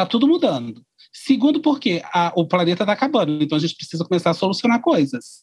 [0.00, 0.82] Está tudo mudando.
[1.12, 5.42] Segundo, porque a, o planeta está acabando, então a gente precisa começar a solucionar coisas.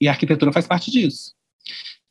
[0.00, 1.32] E a arquitetura faz parte disso.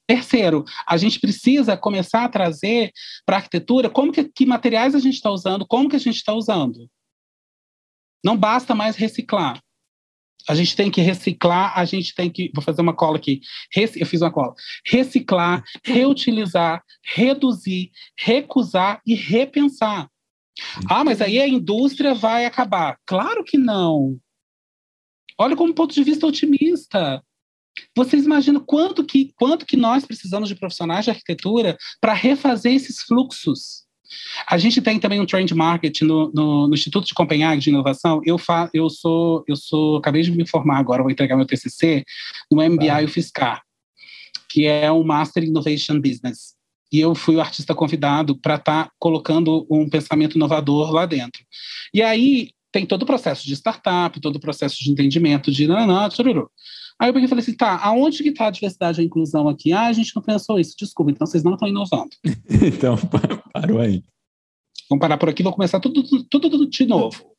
[0.07, 2.91] Terceiro, a gente precisa começar a trazer
[3.25, 6.17] para a arquitetura como que, que materiais a gente está usando, como que a gente
[6.17, 6.89] está usando.
[8.23, 9.61] Não basta mais reciclar.
[10.47, 12.51] A gente tem que reciclar, a gente tem que.
[12.53, 13.39] Vou fazer uma cola aqui.
[13.95, 14.53] Eu fiz uma cola.
[14.85, 16.83] Reciclar, reutilizar,
[17.15, 20.09] reduzir, recusar e repensar.
[20.89, 22.97] Ah, mas aí a indústria vai acabar.
[23.05, 24.17] Claro que não.
[25.37, 27.23] Olha como ponto de vista otimista.
[27.95, 33.01] Vocês imaginam quanto que, quanto que nós precisamos de profissionais de arquitetura para refazer esses
[33.01, 33.83] fluxos?
[34.47, 38.21] A gente tem também um trend market no, no, no Instituto de Copenhague de Inovação.
[38.23, 42.03] Eu, fa, eu sou, eu sou, acabei de me formar agora, vou entregar meu TCC
[42.51, 43.03] no MBA ah.
[43.03, 43.63] UFSCar,
[44.47, 46.55] que é um Master Innovation Business.
[46.93, 51.43] E eu fui o artista convidado para estar tá colocando um pensamento inovador lá dentro.
[51.91, 56.07] E aí tem todo o processo de startup, todo o processo de entendimento de nananã,
[56.07, 56.49] tchururu.
[56.99, 59.49] Aí eu peguei e falei assim, tá, aonde que está a diversidade e a inclusão
[59.49, 59.73] aqui?
[59.73, 62.11] Ah, a gente não pensou isso, desculpa, então vocês não estão inovando.
[62.47, 62.95] então,
[63.51, 64.03] parou aí.
[64.87, 67.32] Vamos parar por aqui, vou começar tudo, tudo, tudo de novo.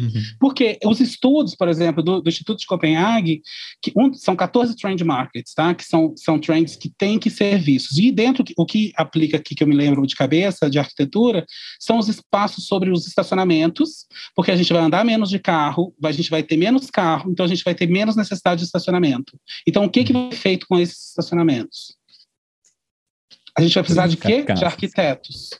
[0.00, 0.22] Uhum.
[0.38, 3.42] Porque os estudos, por exemplo, do, do Instituto de Copenhague,
[3.82, 5.74] que um, são 14 trend markets, tá?
[5.74, 7.98] que são, são trends que têm que ser vistos.
[7.98, 11.44] E dentro, o que aplica aqui, que eu me lembro de cabeça, de arquitetura,
[11.78, 16.12] são os espaços sobre os estacionamentos, porque a gente vai andar menos de carro, a
[16.12, 19.38] gente vai ter menos carro, então a gente vai ter menos necessidade de estacionamento.
[19.66, 21.96] Então, o que, que vai ser feito com esses estacionamentos?
[23.56, 24.42] A gente vai precisar de quê?
[24.42, 25.50] De arquitetos.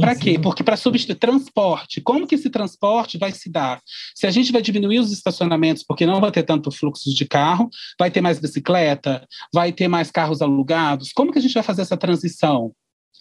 [0.00, 0.38] Para quê?
[0.38, 3.80] Porque para substituir transporte, como que esse transporte vai se dar?
[4.14, 7.68] Se a gente vai diminuir os estacionamentos, porque não vai ter tanto fluxo de carro,
[7.98, 11.82] vai ter mais bicicleta, vai ter mais carros alugados, como que a gente vai fazer
[11.82, 12.72] essa transição?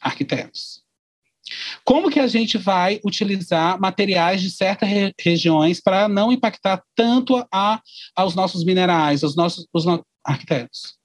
[0.01, 0.83] Arquitetos.
[1.83, 7.45] Como que a gente vai utilizar materiais de certas re regiões para não impactar tanto
[7.51, 7.81] a,
[8.15, 10.95] aos nossos minerais, aos nossos os no arquitetos?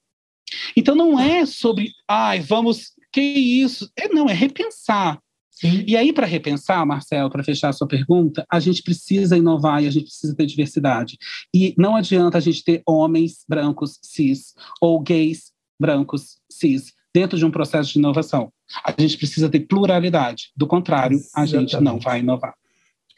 [0.77, 3.91] Então não é sobre, ai, vamos, que isso?
[3.97, 5.19] É, não, é repensar.
[5.61, 5.85] Sim.
[5.87, 9.87] E aí, para repensar, Marcelo, para fechar a sua pergunta, a gente precisa inovar e
[9.87, 11.19] a gente precisa ter diversidade.
[11.55, 17.45] E não adianta a gente ter homens brancos cis ou gays brancos cis dentro de
[17.45, 18.51] um processo de inovação.
[18.83, 20.51] A gente precisa ter pluralidade.
[20.57, 21.57] Do contrário, Exatamente.
[21.57, 22.55] a gente não vai inovar.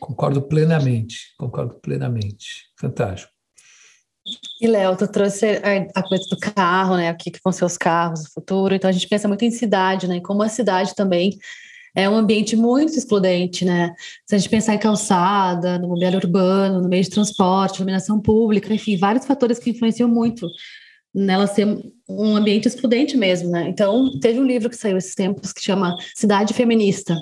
[0.01, 2.71] Concordo plenamente, concordo plenamente.
[2.77, 3.31] Fantástico.
[4.61, 5.61] E, Léo, tu trouxe
[5.95, 7.13] a, coisa do carro, né?
[7.13, 8.75] O que, que vão ser os carros no futuro.
[8.75, 10.21] Então, a gente pensa muito em cidade, né?
[10.21, 11.39] Como a cidade também
[11.95, 13.95] é um ambiente muito excludente, né?
[14.27, 18.73] Se a gente pensar em calçada, no mobiliário urbano, no meio de transporte, iluminação pública,
[18.73, 20.47] enfim, vários fatores que influenciam muito
[21.15, 21.67] nela ser
[22.09, 23.69] um ambiente excludente mesmo, né?
[23.69, 27.15] Então, teve um livro que saiu esses tempos que chama Cidade Feminista.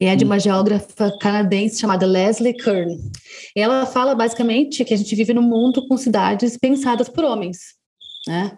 [0.00, 2.98] E é de uma geógrafa canadense chamada Leslie Kern.
[3.54, 7.58] E ela fala basicamente que a gente vive num mundo com cidades pensadas por homens,
[8.26, 8.56] né?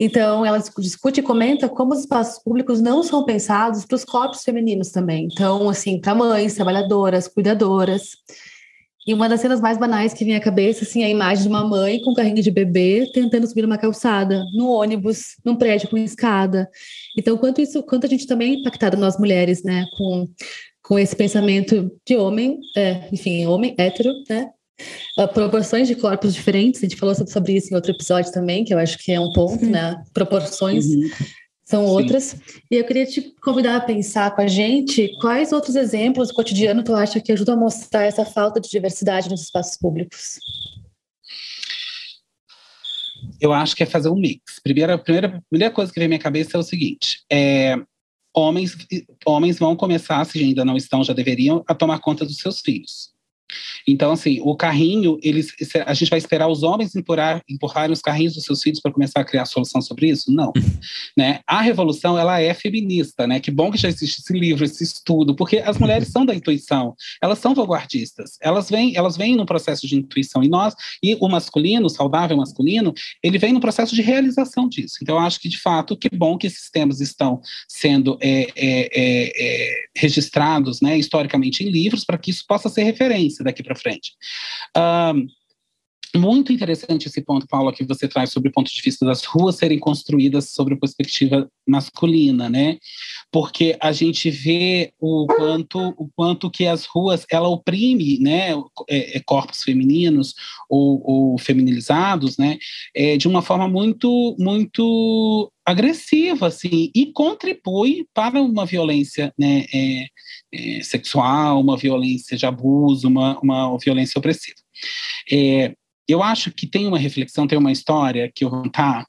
[0.00, 4.44] Então, ela discute e comenta como os espaços públicos não são pensados para os corpos
[4.44, 5.28] femininos também.
[5.32, 8.10] Então, assim, para mães, trabalhadoras, cuidadoras.
[9.04, 11.48] E uma das cenas mais banais que vem à cabeça, assim, é a imagem de
[11.48, 15.88] uma mãe com um carrinho de bebê tentando subir uma calçada, no ônibus, num prédio
[15.88, 16.68] com escada.
[17.16, 20.28] Então, quanto isso, quanto a gente também é impactada nós mulheres, né, com,
[20.82, 24.50] com esse pensamento de homem, é, enfim, homem hétero, né,
[25.34, 28.78] proporções de corpos diferentes, a gente falou sobre isso em outro episódio também, que eu
[28.78, 30.02] acho que é um ponto, né?
[30.14, 31.10] Proporções uhum.
[31.64, 31.92] são Sim.
[31.92, 32.36] outras.
[32.70, 36.84] E eu queria te convidar a pensar com a gente quais outros exemplos do cotidiano
[36.84, 40.38] tu acha que ajudam a mostrar essa falta de diversidade nos espaços públicos?
[43.40, 44.60] Eu acho que é fazer um mix.
[44.62, 47.76] Primeira, primeira, primeira coisa que vem à minha cabeça é o seguinte: é,
[48.34, 48.76] homens,
[49.26, 53.12] homens vão começar, se ainda não estão, já deveriam, a tomar conta dos seus filhos.
[53.86, 55.52] Então, assim, o carrinho, eles,
[55.86, 59.20] a gente vai esperar os homens empurrar, empurrarem os carrinhos dos seus filhos para começar
[59.20, 60.30] a criar solução sobre isso?
[60.32, 60.52] Não.
[61.16, 61.40] né?
[61.46, 63.40] A revolução, ela é feminista, né?
[63.40, 66.94] Que bom que já existe esse livro, esse estudo, porque as mulheres são da intuição,
[67.22, 71.28] elas são vanguardistas, elas vêm, elas vêm no processo de intuição, e nós, e o
[71.28, 74.96] masculino, o saudável masculino, ele vem no processo de realização disso.
[75.02, 78.88] Então, eu acho que, de fato, que bom que esses temas estão sendo é, é,
[78.92, 83.74] é, é registrados, né, historicamente em livros, para que isso possa ser referência daqui para
[83.74, 84.12] frente.
[84.76, 85.26] Um,
[86.16, 89.56] muito interessante esse ponto, Paula, que você traz sobre o ponto de vista das ruas
[89.56, 92.78] serem construídas sobre a perspectiva masculina, né?
[93.30, 98.52] Porque a gente vê o quanto, o quanto que as ruas ela oprime, né,
[98.88, 100.34] é, é, corpos femininos
[100.68, 102.58] ou, ou feminilizados, né,
[102.94, 110.06] é, de uma forma muito, muito agressiva, assim, e contribui para uma violência, né, é,
[110.54, 114.56] é, sexual, uma violência de abuso, uma, uma violência opressiva.
[115.30, 115.74] É,
[116.08, 119.06] eu acho que tem uma reflexão, tem uma história que eu vou contar,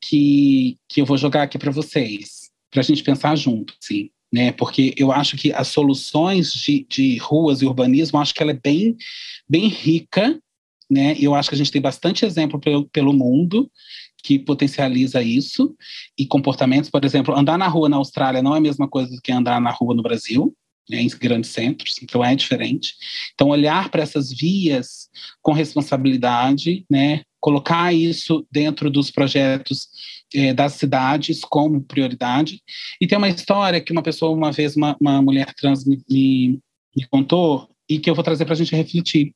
[0.00, 4.10] que, que eu vou jogar aqui para vocês, para a gente pensar junto, sim.
[4.32, 8.52] Né, porque eu acho que as soluções de, de ruas e urbanismo, acho que ela
[8.52, 8.96] é bem,
[9.48, 10.40] bem rica,
[10.88, 11.16] né?
[11.18, 13.68] Eu acho que a gente tem bastante exemplo pelo, pelo mundo
[14.22, 15.74] que potencializa isso
[16.16, 19.20] e comportamentos, por exemplo, andar na rua na Austrália não é a mesma coisa do
[19.20, 20.54] que andar na rua no Brasil,
[20.90, 22.94] né, em grandes centros, então é diferente.
[23.34, 25.08] Então, olhar para essas vias
[25.40, 29.88] com responsabilidade, né, colocar isso dentro dos projetos
[30.34, 32.62] é, das cidades como prioridade.
[33.00, 36.60] E tem uma história que uma pessoa, uma vez, uma, uma mulher trans me, me,
[36.96, 39.34] me contou e que eu vou trazer para a gente refletir,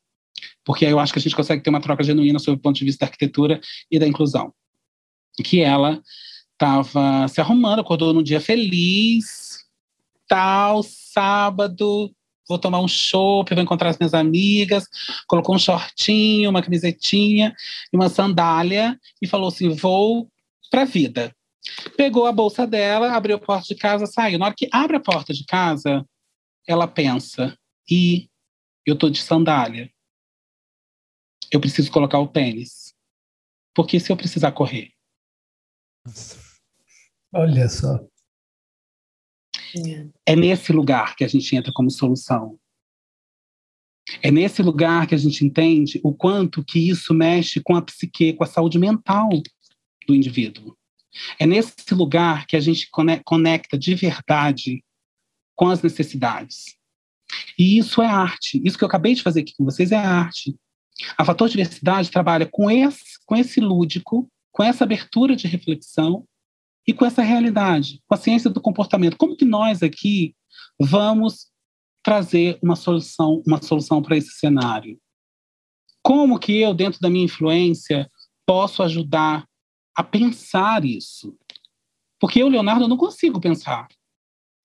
[0.65, 2.77] porque aí eu acho que a gente consegue ter uma troca genuína sobre o ponto
[2.77, 4.53] de vista da arquitetura e da inclusão.
[5.43, 6.01] Que ela
[6.53, 9.54] estava se arrumando, acordou num dia feliz,
[10.35, 12.13] tal, sábado,
[12.49, 14.85] vou tomar um chopp, vou encontrar as minhas amigas,
[15.29, 17.55] colocou um shortinho, uma camisetinha
[17.93, 20.29] e uma sandália e falou assim: vou
[20.73, 21.33] pra vida.
[21.97, 24.41] Pegou a bolsa dela, abriu a porta de casa, saiu.
[24.41, 26.05] Na hora que abre a porta de casa,
[26.67, 27.57] ela pensa:
[27.89, 28.29] e
[28.85, 29.89] eu tô de sandália.
[31.49, 32.93] Eu preciso colocar o tênis.
[33.73, 34.91] Porque se eu precisar correr?
[37.33, 38.05] Olha só.
[40.27, 42.59] É nesse lugar que a gente entra como solução.
[44.23, 48.35] É nesse lugar que a gente entende o quanto que isso mexe com a psique,
[48.35, 49.31] com a saúde mental
[50.07, 50.77] do indivíduo.
[51.39, 52.89] É nesse lugar que a gente
[53.25, 54.85] conecta de verdade
[55.55, 56.77] com as necessidades.
[57.59, 58.61] E isso é arte.
[58.65, 60.55] Isso que eu acabei de fazer aqui com vocês é arte.
[61.17, 66.27] A Fator Diversidade trabalha com esse, com esse lúdico, com essa abertura de reflexão
[66.87, 69.17] e com essa realidade, com a ciência do comportamento.
[69.17, 70.35] Como que nós aqui
[70.79, 71.47] vamos
[72.03, 74.99] trazer uma solução, uma solução para esse cenário?
[76.03, 78.11] Como que eu, dentro da minha influência,
[78.47, 79.47] posso ajudar
[79.97, 81.35] a pensar isso?
[82.21, 83.89] Porque eu, Leonardo, não consigo pensar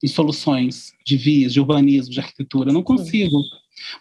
[0.04, 3.42] em soluções de vias, de urbanismo, de arquitetura, não consigo.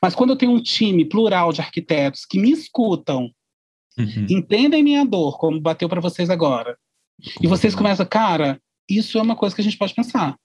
[0.02, 3.30] Mas quando eu tenho um time plural de arquitetos que me escutam,
[3.96, 4.26] uhum.
[4.28, 6.76] entendem minha dor, como bateu para vocês agora,
[7.42, 10.38] e vocês começam, cara, isso é uma coisa que a gente pode pensar.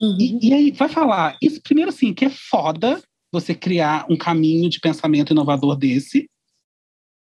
[0.00, 0.16] Uhum.
[0.18, 4.68] E, e, aí, vai falar, isso primeiro assim, que é foda você criar um caminho
[4.68, 6.28] de pensamento inovador desse,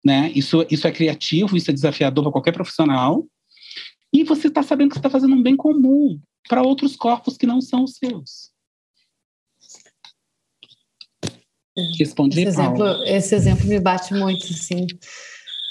[0.05, 0.31] né?
[0.35, 3.27] Isso, isso é criativo, isso é desafiador para qualquer profissional.
[4.13, 7.47] E você está sabendo que você está fazendo um bem comum para outros corpos que
[7.47, 8.51] não são os seus.
[11.99, 14.87] Respondi, esse exemplo, esse exemplo me bate muito, assim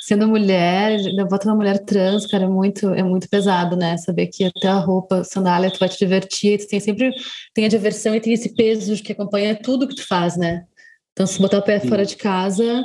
[0.10, 3.95] sendo mulher, bota uma mulher trans, cara, é muito, é muito pesado, né?
[3.98, 7.12] Saber que até a roupa, sandália, tu vai te divertir, tu tem sempre
[7.54, 10.65] tem a diversão e tem esse peso que acompanha tudo que tu faz, né?
[11.13, 12.84] Então, se botar o pé fora de casa,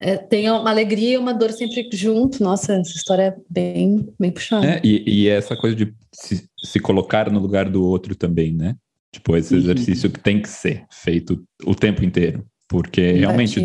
[0.00, 2.42] é, tem uma alegria e uma dor sempre junto.
[2.42, 4.66] Nossa, essa história é bem, bem puxada.
[4.66, 8.74] É, e, e essa coisa de se, se colocar no lugar do outro também, né?
[9.12, 12.44] Tipo, esse exercício que tem que ser feito o tempo inteiro.
[12.68, 13.64] Porque realmente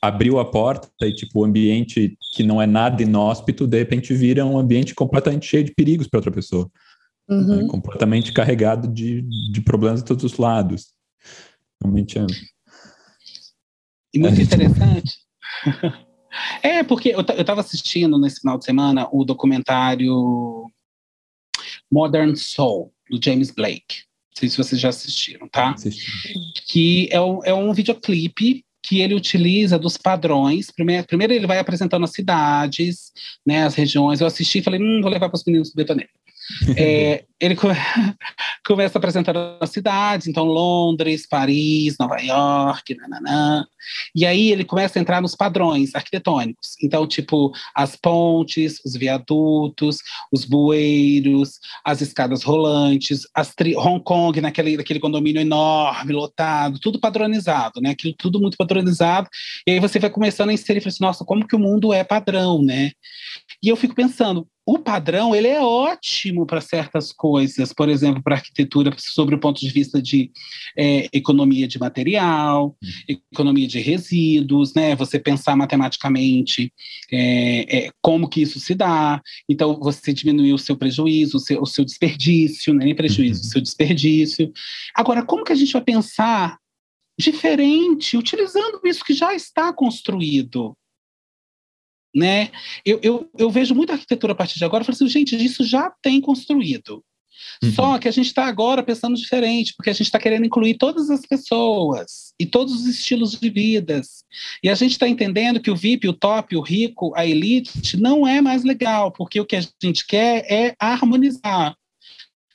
[0.00, 4.46] abriu a porta e tipo o ambiente que não é nada inóspito, de repente vira
[4.46, 6.70] um ambiente completamente cheio de perigos para outra pessoa.
[7.28, 7.62] Uhum.
[7.62, 7.66] Né?
[7.66, 10.92] Completamente carregado de, de problemas de todos os lados.
[11.82, 12.26] Realmente é.
[14.14, 15.18] E muito é, interessante.
[16.62, 20.70] é, porque eu estava assistindo nesse final de semana o documentário
[21.90, 24.04] Modern Soul, do James Blake.
[24.36, 25.70] Não sei se vocês já assistiram, tá?
[25.70, 26.10] Assisti.
[26.66, 30.70] Que é um, é um videoclipe que ele utiliza dos padrões.
[30.70, 33.12] Primeiro, primeiro ele vai apresentando as cidades,
[33.44, 34.20] né, as regiões.
[34.20, 36.10] Eu assisti e falei, hum, vou levar para os meninos do Betaneiro.
[36.76, 37.74] É, ele come,
[38.66, 43.66] começa apresentando as cidades, então Londres, Paris, Nova York, nananã.
[44.14, 46.76] e aí ele começa a entrar nos padrões arquitetônicos.
[46.82, 49.98] Então, tipo, as pontes, os viadutos,
[50.32, 57.80] os bueiros, as escadas rolantes, as Hong Kong, naquele, naquele condomínio enorme, lotado, tudo padronizado,
[57.80, 57.90] né?
[57.90, 59.28] Aquilo tudo muito padronizado.
[59.66, 62.62] E aí você vai começando a inserir, assim, nossa, como que o mundo é padrão,
[62.62, 62.92] né?
[63.62, 68.34] E eu fico pensando, o padrão ele é ótimo para certas coisas, por exemplo, para
[68.34, 70.32] arquitetura, sobre o ponto de vista de
[70.76, 73.16] é, economia de material, uhum.
[73.32, 74.96] economia de resíduos, né?
[74.96, 76.72] Você pensar matematicamente
[77.12, 79.22] é, é, como que isso se dá.
[79.48, 82.86] Então, você diminuir o seu prejuízo, o seu, o seu desperdício, né?
[82.86, 83.48] nem prejuízo, uhum.
[83.48, 84.52] o seu desperdício.
[84.92, 86.58] Agora, como que a gente vai pensar
[87.16, 90.76] diferente, utilizando isso que já está construído?
[92.16, 92.48] Né?
[92.84, 95.92] Eu, eu, eu vejo muita arquitetura a partir de agora, falo assim, gente, isso já
[96.02, 97.04] tem construído.
[97.62, 97.72] Uhum.
[97.72, 101.10] Só que a gente está agora pensando diferente, porque a gente está querendo incluir todas
[101.10, 104.24] as pessoas e todos os estilos de vidas.
[104.62, 108.26] E a gente está entendendo que o VIP, o top, o rico, a elite não
[108.26, 111.76] é mais legal, porque o que a gente quer é harmonizar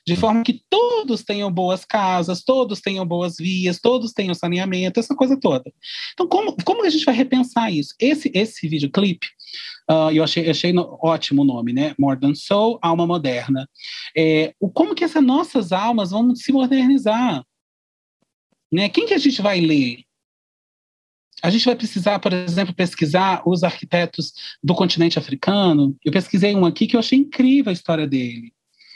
[0.06, 5.14] de forma que todos tenham boas casas, todos tenham boas vias, todos tenham saneamento, essa
[5.14, 5.72] coisa toda.
[6.12, 7.94] Então, como, como a gente vai repensar isso?
[8.00, 9.28] Esse, esse videoclipe,
[9.90, 11.94] uh, eu achei, achei no, ótimo o nome, né?
[11.98, 13.68] More Than Soul, Alma Moderna.
[14.16, 17.44] É, o, como que essas nossas almas vão se modernizar?
[18.72, 18.88] Né?
[18.88, 20.04] Quem que a gente vai ler?
[21.42, 24.32] A gente vai precisar, por exemplo, pesquisar os arquitetos
[24.62, 25.96] do continente africano.
[26.04, 28.52] Eu pesquisei um aqui que eu achei incrível a história dele.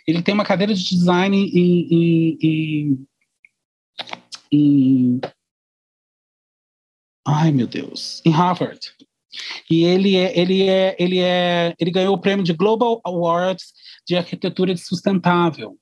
[0.07, 3.07] Ele tem uma cadeira de design em, em, em,
[4.53, 5.21] em
[7.27, 8.95] ai meu Deus, em Harvard.
[9.71, 13.73] E ele é, ele é, ele é, ele ganhou o prêmio de Global Awards
[14.07, 15.77] de arquitetura sustentável.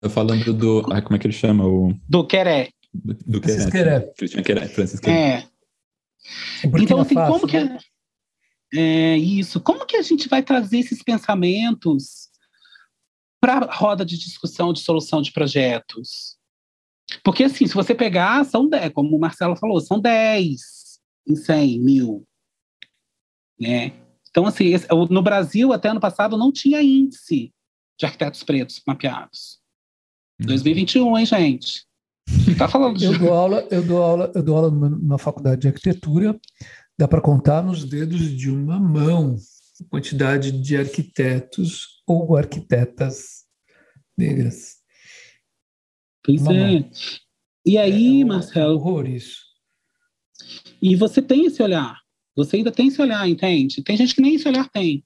[0.00, 2.70] Tô falando do, ai, como é que ele chama o do Queré.
[2.92, 3.70] Do, do Queré.
[3.70, 4.00] Queré.
[4.16, 5.16] Cristian Queré, Francis Queré.
[5.16, 5.48] É.
[6.80, 7.78] Então assim, fácil, como que né?
[8.74, 9.60] é isso?
[9.60, 12.32] Como que a gente vai trazer esses pensamentos
[13.42, 16.36] para a roda de discussão de solução de projetos.
[17.24, 20.60] Porque, assim, se você pegar, são 10, como o Marcelo falou, são 10
[21.28, 22.24] em 100 mil.
[23.62, 23.92] Né?
[24.28, 27.52] Então, assim, esse, no Brasil, até ano passado, não tinha índice
[27.96, 29.60] de arquitetos pretos mapeados.
[30.40, 31.18] 2021, uhum.
[31.18, 31.84] hein, gente?
[32.58, 33.04] Tá falando de...
[33.04, 36.38] eu dou aula, eu dou aula, eu dou aula numa faculdade de arquitetura.
[36.98, 39.36] Dá para contar nos dedos de uma mão
[39.80, 43.44] a quantidade de arquitetos ou arquitetas
[44.16, 44.76] negras.
[46.24, 46.90] Pois é.
[47.64, 48.74] E aí, é, Marcelo?
[48.74, 49.40] horror isso.
[50.80, 52.01] E você tem esse olhar.
[52.36, 53.82] Você ainda tem esse olhar, entende?
[53.82, 55.04] Tem gente que nem esse olhar tem.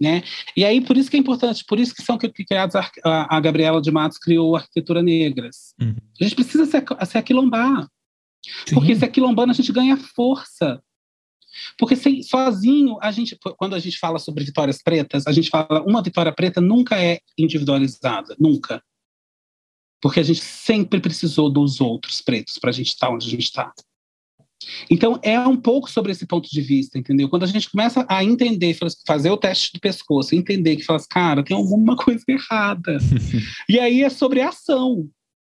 [0.00, 0.22] Né?
[0.56, 3.80] E aí, por isso que é importante, por isso que são criados, a, a Gabriela
[3.80, 5.74] de Matos criou Arquitetura Negras.
[5.80, 5.96] Uhum.
[6.20, 7.88] A gente precisa se, se aquilombar.
[8.66, 8.74] Sim.
[8.74, 10.82] Porque se aquilombando, a gente ganha força.
[11.78, 15.82] Porque sem, sozinho, a gente, quando a gente fala sobre vitórias pretas, a gente fala
[15.86, 18.82] uma vitória preta nunca é individualizada, nunca.
[20.02, 23.30] Porque a gente sempre precisou dos outros pretos para a gente estar tá onde a
[23.30, 23.72] gente está.
[24.90, 27.28] Então, é um pouco sobre esse ponto de vista, entendeu?
[27.28, 28.76] Quando a gente começa a entender,
[29.06, 32.98] fazer o teste do pescoço, entender que fala assim, cara, tem alguma coisa errada.
[33.68, 35.08] e aí é sobre ação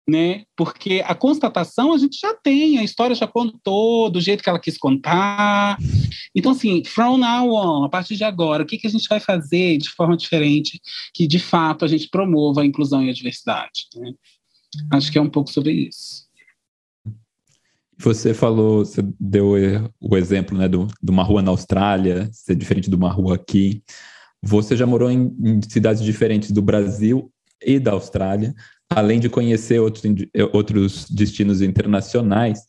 [0.09, 0.45] né?
[0.57, 4.61] Porque a constatação a gente já tem, a história já contou do jeito que ela
[4.61, 5.77] quis contar.
[6.35, 9.19] Então, assim, from now on, a partir de agora, o que, que a gente vai
[9.19, 10.81] fazer de forma diferente
[11.13, 13.89] que, de fato, a gente promova a inclusão e a diversidade?
[13.97, 14.13] Né?
[14.93, 16.26] Acho que é um pouco sobre isso.
[17.99, 19.55] Você falou, você deu
[20.01, 23.83] o exemplo né, do, de uma rua na Austrália ser diferente de uma rua aqui.
[24.43, 27.33] Você já morou em, em cidades diferentes do Brasil
[27.65, 28.55] e da Austrália
[28.89, 30.05] além de conhecer outros,
[30.53, 32.61] outros destinos internacionais.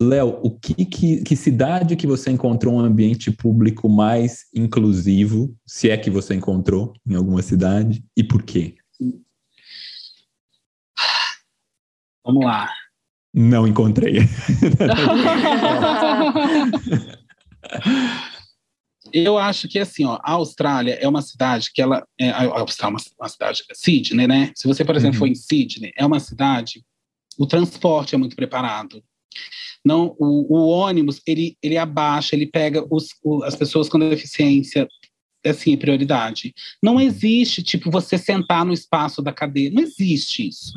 [0.00, 5.90] Léo, o que, que, que, cidade que você encontrou um ambiente público mais inclusivo, se
[5.90, 8.76] é que você encontrou em alguma cidade, e por quê?
[12.24, 12.70] Vamos lá.
[13.32, 14.20] Não encontrei.
[19.12, 22.94] Eu acho que assim, ó, a Austrália é uma cidade que ela é a Austrália
[22.94, 24.52] é uma, uma cidade Sydney, né?
[24.54, 25.20] Se você, por exemplo, uhum.
[25.20, 26.84] for em Sydney, é uma cidade
[27.38, 29.02] o transporte é muito preparado.
[29.84, 34.86] Não, o, o ônibus ele ele abaixa, ele pega os, o, as pessoas com deficiência
[35.44, 36.54] assim, prioridade.
[36.82, 39.74] Não existe, tipo, você sentar no espaço da cadeira.
[39.74, 40.74] Não existe isso.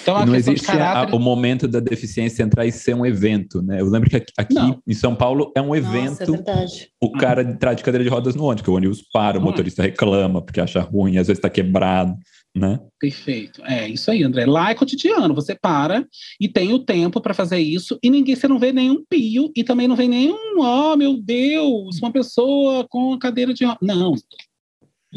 [0.00, 1.12] Então, não existe caráter...
[1.12, 3.80] a, o momento da deficiência entrar e ser um evento, né?
[3.80, 4.80] Eu lembro que aqui não.
[4.86, 6.32] em São Paulo é um evento.
[6.32, 9.38] Nossa, é o cara traz de cadeira de rodas no ônibus, que o ônibus para,
[9.38, 12.16] o motorista reclama porque acha ruim, às vezes está quebrado,
[12.54, 12.80] né?
[12.98, 13.62] Perfeito.
[13.64, 14.46] É isso aí, André.
[14.46, 16.06] Lá é cotidiano, você para
[16.40, 19.62] e tem o tempo para fazer isso e ninguém, você não vê nenhum pio e
[19.62, 23.78] também não vê nenhum, oh meu Deus, uma pessoa com cadeira de rodas.
[23.82, 24.14] Não,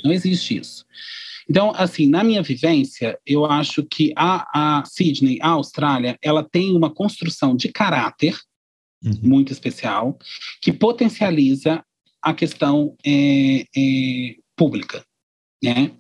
[0.04, 0.86] não existe isso.
[1.50, 6.76] Então, assim, na minha vivência, eu acho que a, a Sydney, a Austrália, ela tem
[6.76, 8.38] uma construção de caráter
[9.04, 9.20] uhum.
[9.24, 10.18] muito especial
[10.62, 11.84] que potencializa
[12.22, 15.04] a questão é, é, pública,
[15.64, 15.92] né?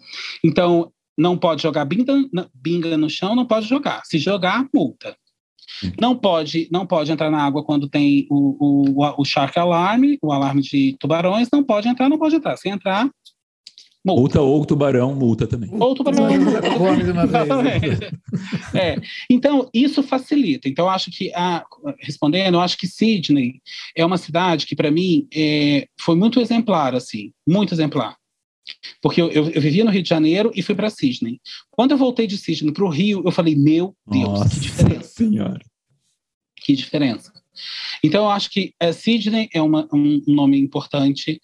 [0.43, 2.13] Então, não pode jogar binga,
[2.53, 4.03] binga no chão, não pode jogar.
[4.05, 5.17] Se jogar, multa.
[5.99, 10.31] Não pode, não pode entrar na água quando tem o, o, o shark alarme, o
[10.31, 12.57] alarme de tubarões, não pode entrar, não pode entrar.
[12.57, 13.09] Se entrar,
[14.05, 14.21] multa.
[14.21, 15.69] multa ou tubarão, multa também.
[15.73, 16.27] Ou tubarão.
[18.73, 18.95] é.
[19.29, 20.67] Então, isso facilita.
[20.67, 21.65] Então, eu acho que, a,
[21.99, 23.61] respondendo, eu acho que Sydney
[23.95, 28.15] é uma cidade que, para mim, é, foi muito exemplar, assim, muito exemplar.
[29.01, 31.39] Porque eu, eu, eu, vivia no Rio de Janeiro e fui para Sydney.
[31.71, 35.09] Quando eu voltei de Sydney para o Rio, eu falei: Meu Deus, Nossa que diferença!
[35.09, 35.59] Senhora.
[36.55, 37.33] Que diferença.
[38.03, 41.41] Então, eu acho que é, Sydney é uma, um, nome importante.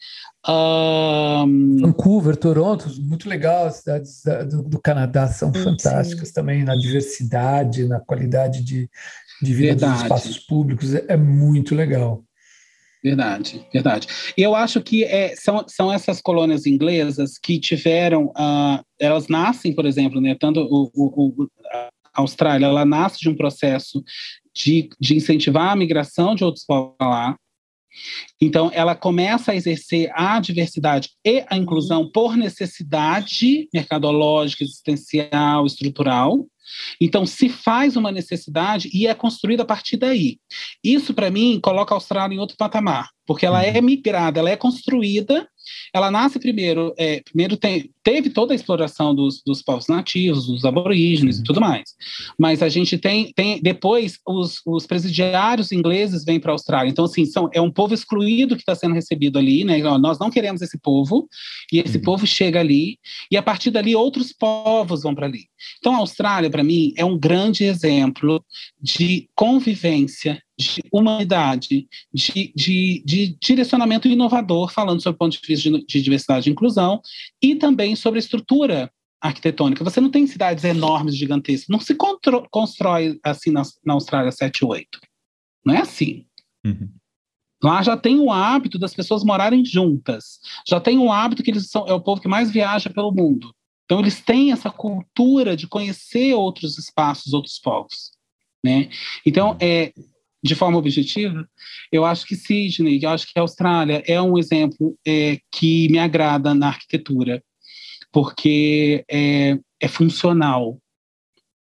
[0.47, 1.78] Um...
[1.82, 3.66] Vancouver, Toronto, muito legal.
[3.66, 6.34] As cidades do, do Canadá são fantásticas sim.
[6.34, 8.89] também na diversidade, na qualidade de,
[9.41, 9.93] de vida Verdade.
[9.93, 10.93] dos espaços públicos.
[10.93, 12.24] É, é muito legal.
[13.05, 14.07] Verdade, verdade.
[14.36, 19.76] E eu acho que é, são, são essas colônias inglesas que tiveram, uh, elas nascem,
[19.76, 21.47] por exemplo, né, tanto o, o, o,
[22.16, 24.03] Austrália, ela nasce de um processo
[24.53, 27.36] de, de incentivar a migração de outros povos lá,
[28.41, 36.45] então, ela começa a exercer a diversidade e a inclusão por necessidade mercadológica, existencial, estrutural,
[36.99, 40.39] então, se faz uma necessidade e é construída a partir daí.
[40.84, 43.86] Isso, para mim, coloca a Austrália em outro patamar, porque ela é uhum.
[43.86, 45.47] migrada, ela é construída
[45.93, 50.66] ela nasce primeiro, é, primeiro tem, teve toda a exploração dos, dos povos nativos, dos
[50.66, 51.95] aborígenes e tudo mais.
[52.38, 56.89] Mas a gente tem, tem depois os, os presidiários ingleses vêm para a Austrália.
[56.89, 59.78] Então, assim, são, é um povo excluído que está sendo recebido ali, né?
[59.97, 61.28] Nós não queremos esse povo,
[61.72, 62.03] e esse uhum.
[62.03, 62.97] povo chega ali,
[63.32, 65.45] e a partir dali outros povos vão para ali.
[65.80, 68.43] Então, a Austrália, para mim, é um grande exemplo
[68.82, 75.70] de convivência de humanidade, de, de, de, direcionamento inovador, falando sobre o ponto de vista
[75.70, 77.01] de, de, diversidade e inclusão,
[77.41, 78.91] e também sobre a estrutura
[79.22, 79.84] arquitetônica.
[79.84, 81.95] Você não tem cidades enormes, gigantescas, não se
[82.49, 84.99] constrói assim na, na Austrália 7 e 8.
[85.66, 86.26] Não é assim.
[86.66, 86.89] Uhum.
[87.64, 91.70] Lá já tem o hábito das pessoas morarem juntas, já tem o hábito que eles
[91.70, 93.53] são é o povo que mais viaja pelo mundo.
[93.86, 98.12] Então eles têm essa cultura de conhecer outros espaços, outros povos.
[98.64, 98.89] Né?
[99.24, 99.93] Então, é,
[100.45, 101.49] de forma objetiva,
[101.91, 105.97] eu acho que Sydney, eu acho que a Austrália é um exemplo é, que me
[105.97, 107.43] agrada na arquitetura,
[108.11, 110.77] porque é, é funcional.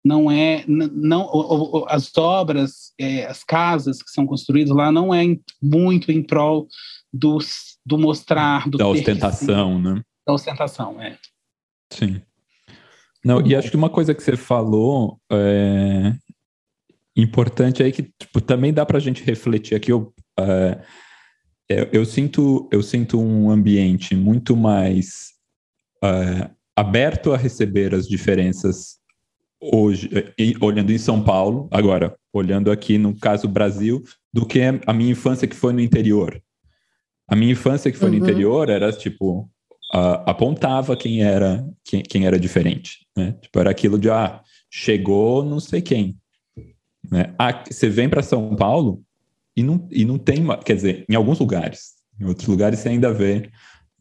[0.04, 5.24] Não é, não, as obras, é, as casas que são construídas lá não é
[5.62, 6.68] muito em prol
[7.12, 10.02] dos, do mostrar, do da ostentação, né?
[10.26, 11.18] Da ostentação, é.
[11.92, 12.22] Sim.
[13.24, 16.14] Não, e acho que uma coisa que você falou é,
[17.18, 19.92] importante aí que tipo, também dá para a gente refletir aqui.
[19.92, 20.80] Eu, uh,
[21.68, 25.32] eu, eu, sinto, eu sinto um ambiente muito mais
[26.04, 28.98] uh, aberto a receber as diferenças
[29.60, 30.10] hoje,
[30.62, 35.48] olhando em São Paulo, agora, olhando aqui no caso Brasil, do que a minha infância
[35.48, 36.40] que foi no interior.
[37.28, 38.20] A minha infância que foi uhum.
[38.20, 39.50] no interior era tipo
[39.94, 43.36] uh, apontava quem era quem, quem era diferente, né?
[43.42, 44.42] Tipo, era aquilo de ah,
[44.72, 46.16] chegou não sei quem,
[47.12, 47.34] né?
[47.70, 49.02] Você vem para São Paulo
[49.56, 53.14] e não, e não tem, quer dizer, em alguns lugares, em outros lugares você ainda
[53.14, 53.50] vê,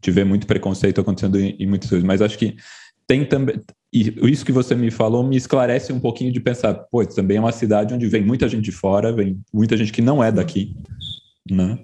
[0.00, 2.56] te vê muito preconceito acontecendo em, em muitas coisas, mas acho que
[3.06, 3.60] tem também,
[3.92, 7.40] e isso que você me falou me esclarece um pouquinho de pensar, pô, também é
[7.40, 10.74] uma cidade onde vem muita gente de fora, vem muita gente que não é daqui,
[11.50, 11.78] né?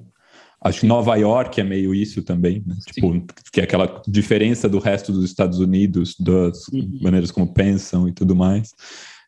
[0.64, 2.76] Acho que Nova York é meio isso também, né?
[2.92, 6.98] tipo, que é aquela diferença do resto dos Estados Unidos, das uhum.
[7.00, 8.72] maneiras como pensam e tudo mais.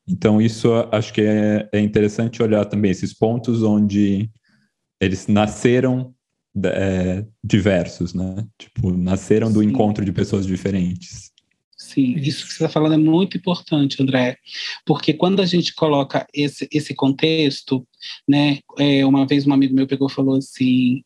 [0.06, 4.30] Então, isso acho que é, é interessante olhar também esses pontos onde
[5.00, 6.14] eles nasceram
[6.64, 8.46] é, diversos, né?
[8.58, 9.68] Tipo, nasceram do Sim.
[9.68, 11.32] encontro de pessoas diferentes.
[11.76, 14.38] Sim, isso que você está falando é muito importante, André,
[14.86, 17.86] porque quando a gente coloca esse, esse contexto,
[18.26, 18.58] né?
[18.78, 21.02] É, uma vez um amigo meu pegou e falou assim: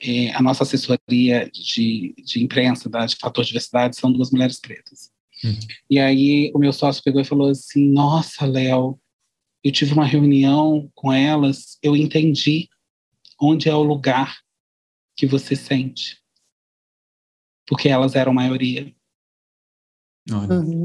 [0.00, 5.09] é, a nossa assessoria de, de imprensa da de Fator Diversidade são duas mulheres pretas.
[5.44, 5.58] Uhum.
[5.88, 8.98] E aí o meu sócio pegou e falou assim: Nossa, Léo,
[9.62, 12.68] eu tive uma reunião com elas, eu entendi
[13.40, 14.38] onde é o lugar
[15.16, 16.18] que você sente.
[17.66, 18.94] Porque elas eram maioria.
[20.30, 20.82] Uhum.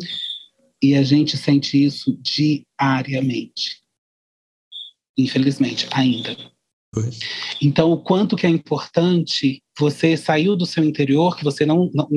[0.81, 3.81] E a gente sente isso diariamente.
[5.17, 6.35] Infelizmente, ainda.
[6.91, 7.19] Pois.
[7.61, 12.07] Então, o quanto que é importante você saiu do seu interior, que você não, não,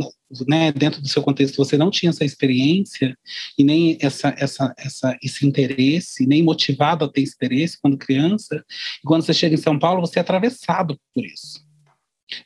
[0.47, 3.16] né, dentro do seu contexto, você não tinha essa experiência
[3.57, 8.64] e nem essa, essa, essa, esse interesse, nem motivado a ter esse interesse quando criança,
[9.03, 11.66] e quando você chega em São Paulo, você é atravessado por isso.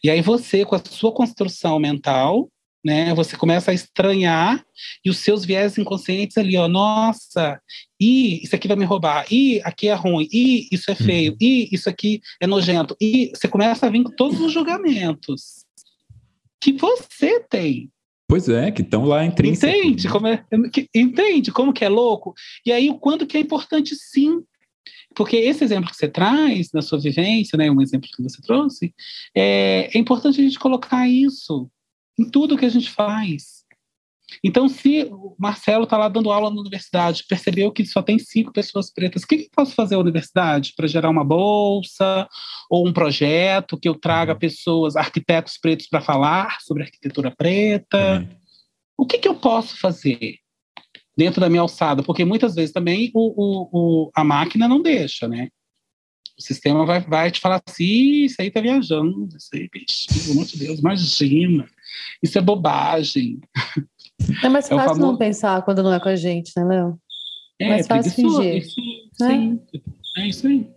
[0.03, 2.49] E aí você, com a sua construção mental,
[2.85, 4.64] né, você começa a estranhar
[5.05, 7.61] e os seus viés inconscientes ali, ó, nossa,
[8.01, 11.39] e isso aqui vai me roubar, e aqui é ruim, e isso é feio, uhum.
[11.41, 15.64] e isso aqui é nojento, e você começa a vir com todos os julgamentos
[16.63, 17.91] que você tem.
[18.29, 19.71] Pois é, que estão lá intrínseco.
[19.71, 20.45] Entende como é,
[20.95, 22.33] entende como que é louco?
[22.65, 24.43] E aí o quanto que é importante sim
[25.15, 28.95] porque esse exemplo que você traz da sua vivência, né, um exemplo que você trouxe,
[29.35, 31.71] é, é importante a gente colocar isso
[32.19, 33.62] em tudo que a gente faz.
[34.43, 38.53] Então, se o Marcelo está lá dando aula na universidade, percebeu que só tem cinco
[38.53, 42.28] pessoas pretas, o que, que eu posso fazer na universidade para gerar uma bolsa
[42.70, 48.20] ou um projeto que eu traga pessoas, arquitetos pretos, para falar sobre arquitetura preta?
[48.20, 48.28] Uhum.
[48.99, 50.37] O que, que eu posso fazer
[51.16, 52.03] dentro da minha alçada?
[52.03, 53.68] Porque muitas vezes também o, o,
[54.07, 55.49] o a máquina não deixa, né?
[56.39, 60.33] O sistema vai, vai te falar assim, isso aí tá viajando, isso aí, bicho, pelo
[60.33, 61.68] amor de Deus, imagina.
[62.22, 63.41] Isso é bobagem.
[64.43, 65.01] É mais fácil é famoso...
[65.01, 66.99] não pensar quando não é com a gente, né, Léo?
[67.61, 68.57] É, mais fácil fingir.
[68.57, 68.75] Isso,
[69.21, 69.29] né?
[69.29, 69.61] Sim,
[70.17, 70.71] é isso aí.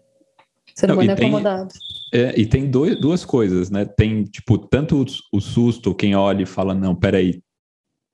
[0.75, 1.73] Ser humano é acomodado.
[2.13, 3.85] É, e tem dois, duas coisas, né?
[3.85, 7.41] Tem, tipo, tanto o, o, susto, quem olha e fala, não, peraí,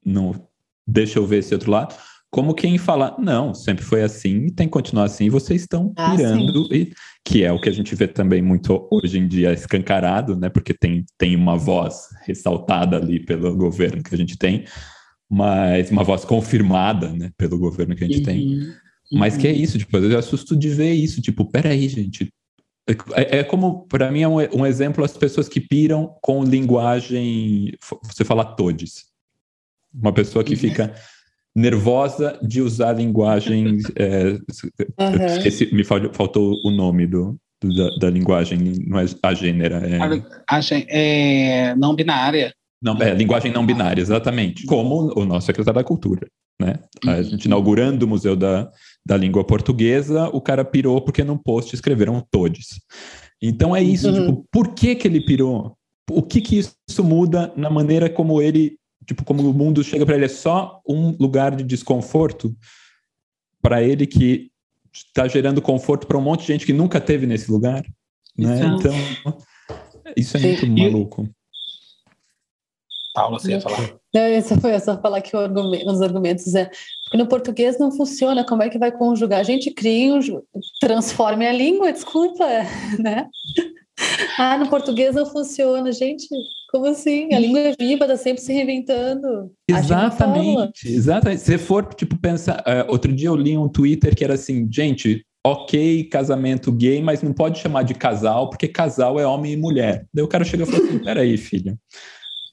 [0.06, 0.34] não,
[0.88, 1.96] deixa eu ver esse outro lado,
[2.32, 5.92] como quem fala, não, sempre foi assim e tem que continuar assim, e vocês estão
[5.98, 6.94] ah, pirando, e,
[7.26, 10.50] que é o que a gente vê também muito hoje em dia escancarado, né?
[10.50, 14.64] Porque tem, tem uma voz ressaltada ali pelo governo que a gente tem,
[15.32, 18.48] mas uma voz confirmada, né, pelo governo que a gente uhum, tem.
[18.50, 18.74] Uhum.
[19.14, 22.30] Mas que é isso, tipo, eu assusto de ver isso, tipo, peraí, gente.
[23.16, 27.72] É, é como, para mim, é um, um exemplo as pessoas que piram com linguagem,
[28.04, 29.06] você fala todes.
[29.94, 30.60] Uma pessoa que uhum.
[30.60, 30.94] fica
[31.56, 33.80] nervosa de usar linguagem.
[33.96, 35.26] É, uhum.
[35.38, 39.78] esqueci, me faltou o nome do, do da, da, linguagem, não é a gênera.
[39.78, 39.98] É...
[40.46, 42.54] A, a, é não binária.
[42.82, 44.66] Não, é, linguagem não binária, exatamente.
[44.66, 46.28] Como o nosso secretário da Cultura.
[46.60, 46.80] Né?
[47.06, 47.24] A uhum.
[47.24, 48.70] gente inaugurando o Museu da,
[49.06, 52.82] da Língua Portuguesa, o cara pirou porque num post escreveram todes.
[53.42, 54.14] Então é isso, uhum.
[54.14, 55.76] tipo, por que que ele pirou?
[56.10, 60.16] O que que isso muda na maneira como ele tipo, como o mundo chega para
[60.16, 62.56] ele, é só um lugar de desconforto
[63.62, 64.50] para ele que
[64.94, 67.84] está gerando conforto para um monte de gente que nunca teve nesse lugar,
[68.38, 68.60] né?
[68.66, 68.94] Então,
[70.18, 71.30] isso é muito maluco.
[73.14, 73.95] Paula, você ia falar?
[74.14, 76.70] Não, isso foi só falar que argumento, os argumentos é
[77.12, 79.41] porque no português não funciona, como é que vai conjugar?
[79.41, 80.18] A gente cria,
[80.80, 82.45] transforme a língua, desculpa,
[82.99, 83.28] né?
[84.38, 86.26] Ah, no português não funciona, gente.
[86.72, 87.34] Como assim?
[87.34, 89.51] A língua é viva, está sempre se reinventando.
[89.70, 91.41] Exatamente, exatamente.
[91.41, 92.62] Se for, tipo, pensar.
[92.62, 97.22] Uh, outro dia eu li um Twitter que era assim, gente, ok, casamento gay, mas
[97.22, 100.07] não pode chamar de casal, porque casal é homem e mulher.
[100.14, 101.78] Daí o cara chega e fala assim: peraí, filha.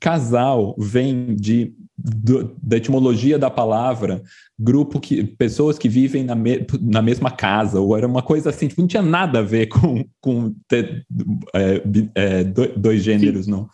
[0.00, 4.22] Casal vem de, do, da etimologia da palavra,
[4.58, 8.68] grupo que pessoas que vivem na, me, na mesma casa, ou era uma coisa assim,
[8.68, 11.06] tipo, não tinha nada a ver com, com ter
[11.54, 11.82] é,
[12.14, 13.50] é, dois gêneros, Sim.
[13.52, 13.68] não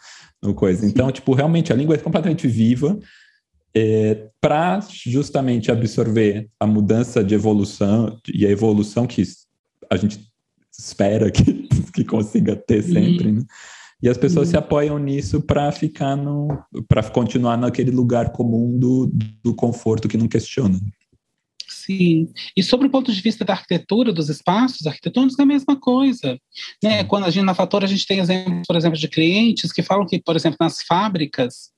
[0.45, 0.87] no coisa.
[0.87, 2.99] Então, tipo, realmente a língua é completamente viva
[3.75, 9.23] é, para justamente absorver a mudança de evolução e a evolução que
[9.91, 10.21] a gente
[10.71, 13.43] espera que, que consiga ter sempre, né?
[14.05, 19.11] E as pessoas se apoiam nisso para ficar no, para continuar naquele lugar comum do,
[19.43, 20.79] do conforto que não questiona.
[21.67, 22.29] Sim.
[22.55, 26.39] E sobre o ponto de vista da arquitetura dos espaços arquitetônicos, é a mesma coisa.
[26.83, 27.03] Né?
[27.05, 30.07] Quando a gente, na Fator, a gente tem exemplos, por exemplo, de clientes que falam
[30.07, 31.71] que, por exemplo, nas fábricas,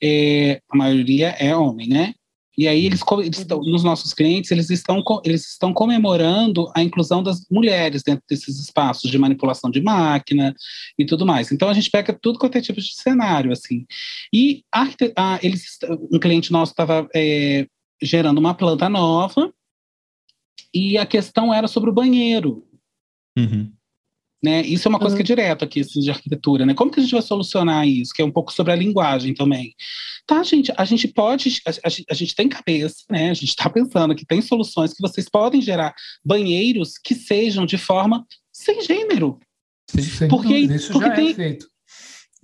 [0.00, 2.14] é, a maioria é homem, né?
[2.56, 7.22] E aí eles, eles estão, nos nossos clientes, eles estão, eles estão comemorando a inclusão
[7.22, 10.54] das mulheres dentro desses espaços de manipulação de máquina
[10.98, 11.52] e tudo mais.
[11.52, 13.84] Então a gente pega tudo quanto é tipo de cenário, assim.
[14.32, 15.78] E a, a, eles,
[16.10, 17.66] um cliente nosso estava é,
[18.02, 19.52] gerando uma planta nova
[20.72, 22.66] e a questão era sobre o banheiro.
[23.36, 23.75] Uhum.
[24.46, 24.62] Né?
[24.62, 25.16] Isso é uma coisa uhum.
[25.16, 26.72] que é direto aqui, assim, de arquitetura, né?
[26.72, 28.14] Como que a gente vai solucionar isso?
[28.14, 29.74] Que é um pouco sobre a linguagem também.
[30.24, 33.30] Tá, gente, a gente pode, a, a, a gente tem cabeça, né?
[33.30, 35.92] A gente está pensando que tem soluções que vocês podem gerar
[36.24, 39.40] banheiros que sejam de forma sem gênero.
[39.90, 41.66] Sim, porque isso porque já é tem, é feito.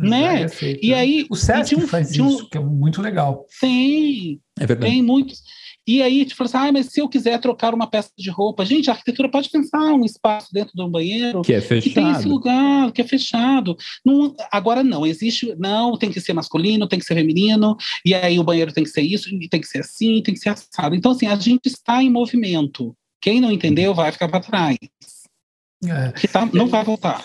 [0.00, 0.42] Né?
[0.42, 3.46] É feito, e aí o Sesc um, faz um, isso, que é muito legal.
[3.61, 4.90] Tem, é verdade.
[4.90, 5.40] tem muitos.
[5.87, 8.89] E aí, tipo assim, ah, mas se eu quiser trocar uma peça de roupa, gente,
[8.89, 11.83] a arquitetura pode pensar um espaço dentro de um banheiro que é fechado.
[11.83, 13.76] Que tem esse lugar, que é fechado.
[14.05, 18.39] Não, agora não, existe, não, tem que ser masculino, tem que ser feminino, e aí
[18.39, 20.95] o banheiro tem que ser isso, tem que ser assim, tem que ser assado.
[20.95, 22.95] Então, assim, a gente está em movimento.
[23.20, 24.78] Quem não entendeu vai ficar para trás.
[25.85, 26.12] É.
[26.12, 27.24] Que tá, não vai voltar.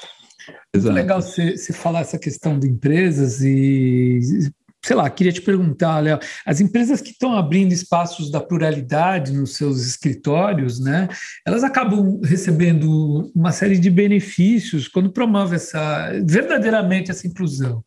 [0.73, 0.93] Exato.
[0.93, 4.51] Muito legal você, você falar essa questão de empresas e
[4.87, 9.55] sei lá, queria te perguntar, Léo, as empresas que estão abrindo espaços da pluralidade nos
[9.55, 11.09] seus escritórios, né,
[11.45, 17.83] elas acabam recebendo uma série de benefícios quando promove essa verdadeiramente essa inclusão.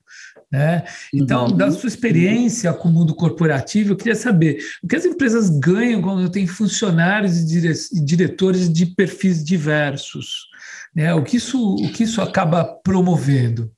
[0.52, 0.84] Né?
[1.14, 1.56] Então, uhum.
[1.56, 6.02] da sua experiência com o mundo corporativo, eu queria saber o que as empresas ganham
[6.02, 7.72] quando tem funcionários e dire
[8.04, 10.48] diretores de perfis diversos.
[10.94, 11.14] Né?
[11.14, 13.72] O, que isso, o que isso acaba promovendo?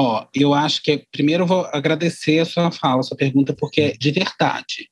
[0.00, 3.82] Ó, eu acho que primeiro eu vou agradecer a sua fala, a sua pergunta, porque
[3.82, 4.88] é de verdade,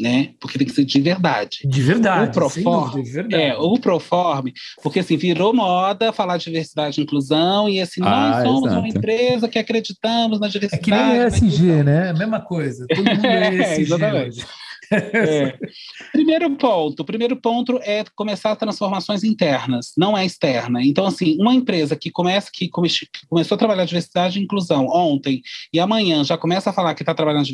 [0.00, 0.30] né?
[0.40, 1.60] Porque tem que ser de verdade.
[1.64, 2.30] De verdade.
[2.30, 3.40] O Proforme, de verdade.
[3.40, 4.52] é, o Proforme,
[4.82, 8.80] porque assim, virou moda falar de diversidade e inclusão, e assim, ah, nós somos exato.
[8.80, 10.90] uma empresa que acreditamos na diversidade.
[10.90, 12.10] É que nem ESG, né?
[12.10, 12.84] A mesma coisa.
[12.88, 13.62] Todo mundo é ESG.
[13.62, 14.46] é, exatamente.
[14.92, 15.58] É.
[16.12, 20.82] Primeiro ponto, primeiro ponto é começar as transformações internas, não é externa.
[20.82, 24.86] Então, assim, uma empresa que começa que, come, que começou a trabalhar diversidade e inclusão
[24.86, 27.48] ontem e amanhã já começa a falar que está trabalhando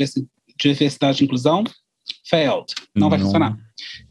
[0.59, 1.65] diversidade e inclusão,
[2.25, 3.57] failed, não, não vai funcionar.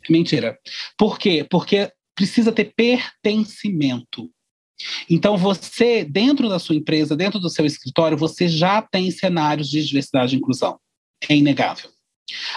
[0.09, 0.57] Mentira.
[0.97, 1.45] Por quê?
[1.49, 4.29] Porque precisa ter pertencimento.
[5.09, 9.83] Então, você, dentro da sua empresa, dentro do seu escritório, você já tem cenários de
[9.83, 10.79] diversidade e inclusão.
[11.29, 11.89] É inegável.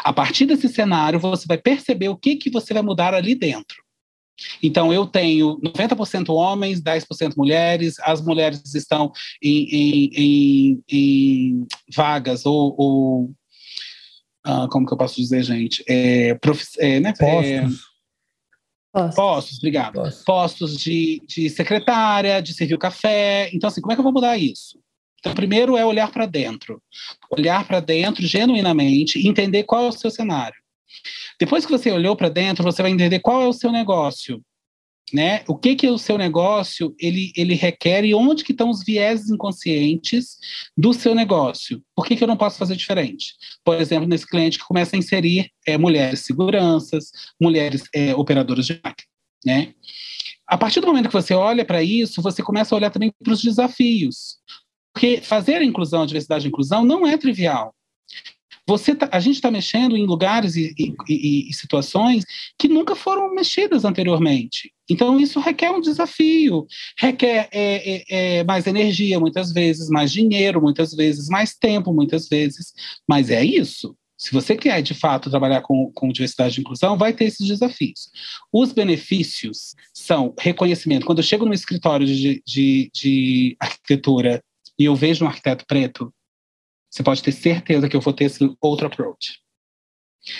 [0.05, 3.85] A partir desse cenário, você vai perceber o que, que você vai mudar ali dentro.
[4.63, 9.11] Então, eu tenho 90% homens, 10% mulheres, as mulheres estão
[9.43, 12.75] em, em, em, em vagas ou.
[12.79, 13.31] ou
[14.45, 15.83] ah, como que eu posso dizer, gente?
[15.89, 17.13] É, prof, é, né?
[17.19, 19.17] É, Postos.
[19.17, 19.95] Postos, obrigado.
[19.95, 23.51] Postos, Postos de, de secretária, de servir o café.
[23.53, 24.79] Então, assim, como é que eu vou mudar isso?
[25.19, 26.83] Então, primeiro é olhar para dentro.
[27.31, 30.57] Olhar para dentro genuinamente e entender qual é o seu cenário.
[31.39, 34.43] Depois que você olhou para dentro, você vai entender qual é o seu negócio.
[35.13, 35.45] Né?
[35.47, 38.83] O que, que é o seu negócio ele, ele requer e onde que estão os
[38.83, 40.37] vieses inconscientes
[40.77, 41.81] do seu negócio.
[41.95, 43.35] Por que, que eu não posso fazer diferente?
[43.65, 48.81] Por exemplo, nesse cliente que começa a inserir é, mulheres seguranças, mulheres é, operadoras de
[48.83, 49.09] máquina.
[49.45, 49.75] Né?
[50.49, 53.33] A partir do momento que você olha para isso, você começa a olhar também para
[53.33, 54.39] os desafios.
[54.97, 57.75] Porque fazer a inclusão, a diversidade e a inclusão não é trivial.
[58.67, 60.75] Você tá, a gente está mexendo em lugares e,
[61.07, 62.25] e, e, situações
[62.59, 64.73] que nunca foram mexidas anteriormente.
[64.89, 66.67] Então, isso requer um desafio,
[66.99, 68.05] requer é, é,
[68.39, 72.73] é, mais energia, muitas vezes, mais dinheiro, muitas vezes, mais tempo, muitas vezes.
[73.07, 73.95] Mas é isso.
[74.17, 78.09] Se você quer, de fato, trabalhar com, com diversidade e inclusão, vai ter esses desafios.
[78.51, 81.05] Os benefícios são reconhecimento.
[81.05, 84.43] Quando eu chego no escritório de, de, de arquitetura
[84.79, 86.13] e eu vejo um arquiteto preto,
[86.91, 89.41] você pode ter certeza que eu vou ter esse outro approach.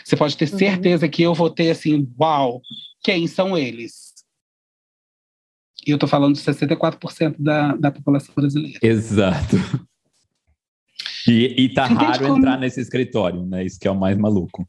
[0.05, 0.59] Você pode ter uhum.
[0.59, 2.61] certeza que eu vou ter assim, uau,
[3.03, 4.15] quem são eles?
[5.87, 8.81] E eu estou falando de 64% da, da população brasileira.
[8.83, 9.57] Exato.
[11.29, 12.39] E, e tá raro como...
[12.39, 13.65] entrar nesse escritório, né?
[13.65, 14.69] Isso que é o mais maluco.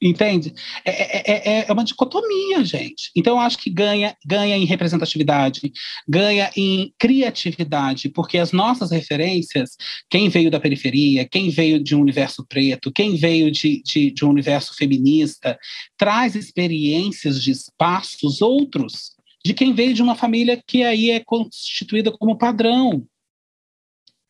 [0.00, 0.52] Entende?
[0.84, 3.10] É, é, é, é, uma dicotomia, gente.
[3.14, 5.72] Então, eu acho que ganha, ganha em representatividade,
[6.08, 9.76] ganha em criatividade, porque as nossas referências,
[10.10, 14.24] quem veio da periferia, quem veio de um universo preto, quem veio de, de, de
[14.24, 15.56] um universo feminista,
[15.96, 19.12] traz experiências de espaços outros
[19.44, 23.04] de quem veio de uma família que aí é constituída como padrão.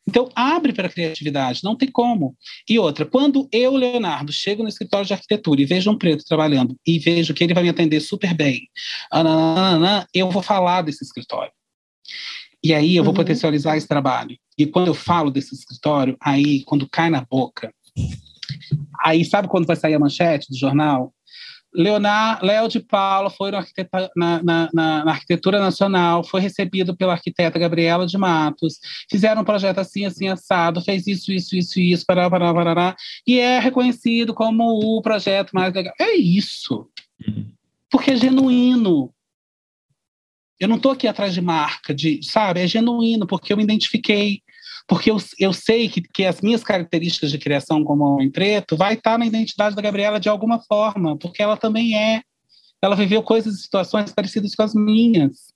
[0.09, 2.36] Então, abre para a criatividade, não tem como.
[2.68, 6.76] E outra, quando eu, Leonardo, chego no escritório de arquitetura e vejo um preto trabalhando
[6.86, 8.68] e vejo que ele vai me atender super bem,
[10.12, 11.53] eu vou falar desse escritório.
[12.64, 13.16] E aí eu vou uhum.
[13.16, 14.36] potencializar esse trabalho.
[14.57, 17.72] E quando eu falo desse escritório, aí, quando cai na boca,
[19.05, 21.12] aí sabe quando vai sair a manchete do jornal?
[21.75, 23.62] Leonardo, Léo de Paula foi na,
[24.14, 28.79] na, na, na, Arquitetura Nacional, foi recebido pela arquiteta Gabriela de Matos,
[29.11, 32.97] fizeram um projeto assim, assim, assado, fez isso, isso, isso, isso, pará, pará, pará,
[33.27, 35.95] e é reconhecido como o projeto mais legal.
[35.99, 36.89] É isso.
[37.91, 39.12] Porque é genuíno.
[40.61, 42.61] Eu não estou aqui atrás de marca, de, sabe?
[42.61, 44.41] É genuíno, porque eu me identifiquei
[44.87, 48.95] porque eu, eu sei que, que as minhas características de criação como homem preto vai
[48.95, 52.22] estar na identidade da Gabriela de alguma forma, porque ela também é.
[52.83, 55.53] Ela viveu coisas e situações parecidas com as minhas.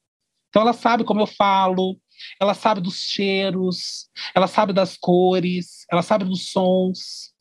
[0.49, 1.99] Então ela sabe como eu falo,
[2.41, 7.33] ela sabe dos cheiros, ela sabe das cores, ela sabe dos sons.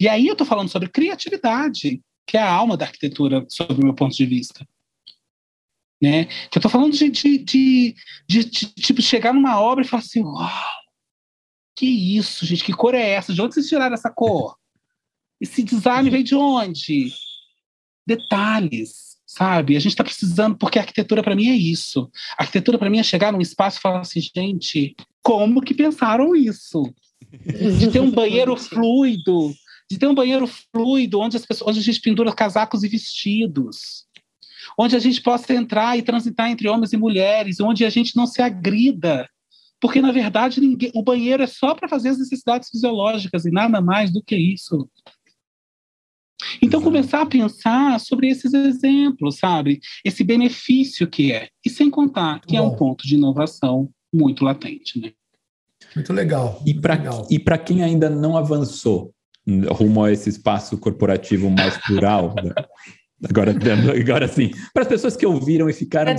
[0.00, 3.84] E aí eu estou falando sobre criatividade, que é a alma da arquitetura, sob o
[3.84, 4.66] meu ponto de vista.
[6.02, 6.24] Né?
[6.24, 7.94] Que eu estou falando de, de, de,
[8.28, 10.50] de, tipo, chegar numa obra e falar assim, uau,
[11.76, 12.64] que isso, gente?
[12.64, 13.32] Que cor é essa?
[13.32, 14.56] De onde vocês tiraram essa cor?
[15.40, 17.12] Esse design veio de onde?
[18.06, 19.76] Detalhes, sabe?
[19.76, 22.10] A gente está precisando, porque a arquitetura para mim é isso.
[22.38, 26.34] A arquitetura para mim é chegar num espaço e falar assim, gente, como que pensaram
[26.34, 26.94] isso?
[27.78, 29.52] De ter um banheiro fluido,
[29.90, 34.06] de ter um banheiro fluido onde as pessoas, onde a gente pendura casacos e vestidos,
[34.78, 38.26] onde a gente possa entrar e transitar entre homens e mulheres, onde a gente não
[38.26, 39.28] se agrida,
[39.80, 43.80] porque na verdade ninguém, o banheiro é só para fazer as necessidades fisiológicas e nada
[43.80, 44.88] mais do que isso.
[46.60, 49.80] Então, começar a pensar sobre esses exemplos, sabe?
[50.04, 51.48] Esse benefício que é.
[51.64, 52.58] E sem contar que Bom.
[52.58, 55.12] é um ponto de inovação muito latente, né?
[55.94, 56.62] Muito legal.
[57.30, 59.14] E para quem ainda não avançou
[59.70, 62.52] rumo a esse espaço corporativo mais plural, né?
[63.24, 63.52] Agora,
[63.98, 66.14] agora sim, para as pessoas que ouviram e ficaram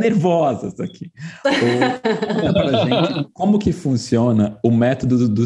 [0.00, 1.12] nervosas aqui.
[2.84, 5.44] gente, como que funciona o método do,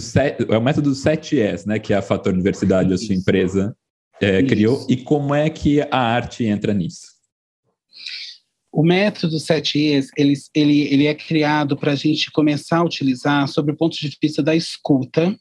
[0.49, 3.77] é o método do 7S, né, que é a Fator Diversidade, a sua empresa
[4.21, 7.13] é, criou, e como é que a arte entra nisso?
[8.71, 13.73] O método 7Es, ele, ele, ele é criado para a gente começar a utilizar sob
[13.73, 15.37] o ponto de vista da escuta,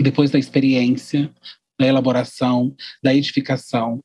[0.00, 1.30] depois da experiência,
[1.78, 4.00] da elaboração, da edificação,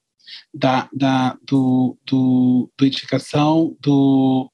[0.53, 4.51] da, da do, do, do edificação, do,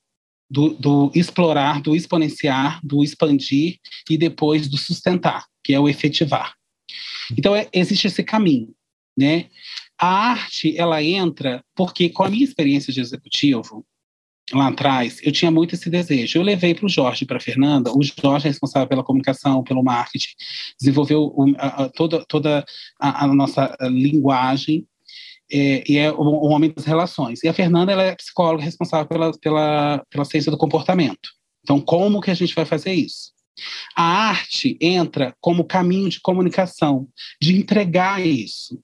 [0.50, 6.54] do, do, explorar, do exponenciar, do expandir e depois do sustentar, que é o efetivar.
[7.38, 8.74] Então, é, existe esse caminho,
[9.18, 9.50] né?
[10.00, 13.86] A arte, ela entra porque, com a minha experiência de executivo,
[14.52, 16.38] lá atrás, eu tinha muito esse desejo.
[16.38, 17.92] Eu levei para o Jorge, para a Fernanda.
[17.92, 20.34] O Jorge é responsável pela comunicação, pelo marketing,
[20.80, 22.66] desenvolveu o, a, a, toda, toda
[23.00, 24.86] a, a nossa linguagem
[25.52, 27.44] é, e é o, homem das relações.
[27.44, 31.30] E a Fernanda ela é psicóloga responsável pela, pela, pela ciência do comportamento.
[31.64, 33.32] Então, como que a gente vai fazer isso?
[33.96, 37.08] A arte entra como caminho de comunicação,
[37.42, 38.82] de entregar isso.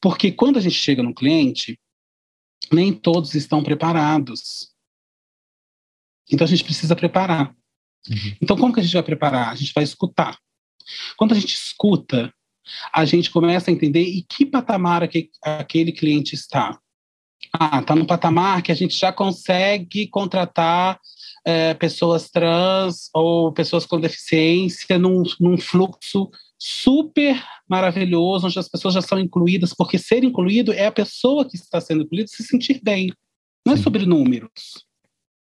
[0.00, 1.78] Porque quando a gente chega no cliente,
[2.72, 4.70] nem todos estão preparados.
[6.30, 7.54] Então a gente precisa preparar.
[8.08, 8.36] Uhum.
[8.40, 9.48] Então, como que a gente vai preparar?
[9.50, 10.38] A gente vai escutar.
[11.16, 12.32] Quando a gente escuta,
[12.92, 15.08] a gente começa a entender em que patamar
[15.42, 16.78] aquele cliente está.
[17.52, 20.98] Ah, está no patamar que a gente já consegue contratar
[21.44, 28.94] é, pessoas trans ou pessoas com deficiência num, num fluxo super maravilhoso, onde as pessoas
[28.94, 32.80] já são incluídas, porque ser incluído é a pessoa que está sendo incluída se sentir
[32.82, 33.12] bem.
[33.66, 34.86] Não é sobre números.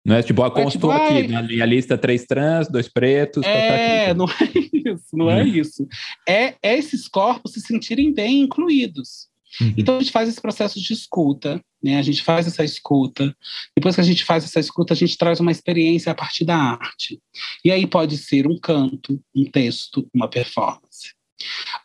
[0.05, 3.43] Não é tipo, ah, constou é, tipo, aqui, na minha lista três trans, dois pretos.
[3.43, 5.49] Tá, tá é, não é isso, não é uhum.
[5.49, 5.87] isso.
[6.27, 9.29] É, é esses corpos se sentirem bem incluídos.
[9.61, 9.75] Uhum.
[9.77, 11.99] Então a gente faz esse processo de escuta, né?
[11.99, 13.35] A gente faz essa escuta.
[13.77, 16.57] Depois que a gente faz essa escuta, a gente traz uma experiência a partir da
[16.57, 17.21] arte.
[17.65, 21.18] E aí pode ser um canto, um texto, uma performance.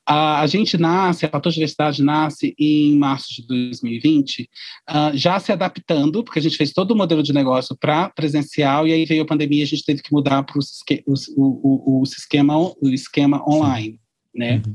[0.05, 4.47] A, a gente nasce, a Fator Diversidade nasce em março de 2020, uh,
[4.87, 8.87] ah, já se adaptando, porque a gente fez todo o modelo de negócio para presencial,
[8.87, 12.57] e aí veio a pandemia, a gente teve que mudar para o, o, o, esquema,
[12.57, 13.99] o esquema online,
[14.33, 14.61] né?
[14.65, 14.73] Uhum.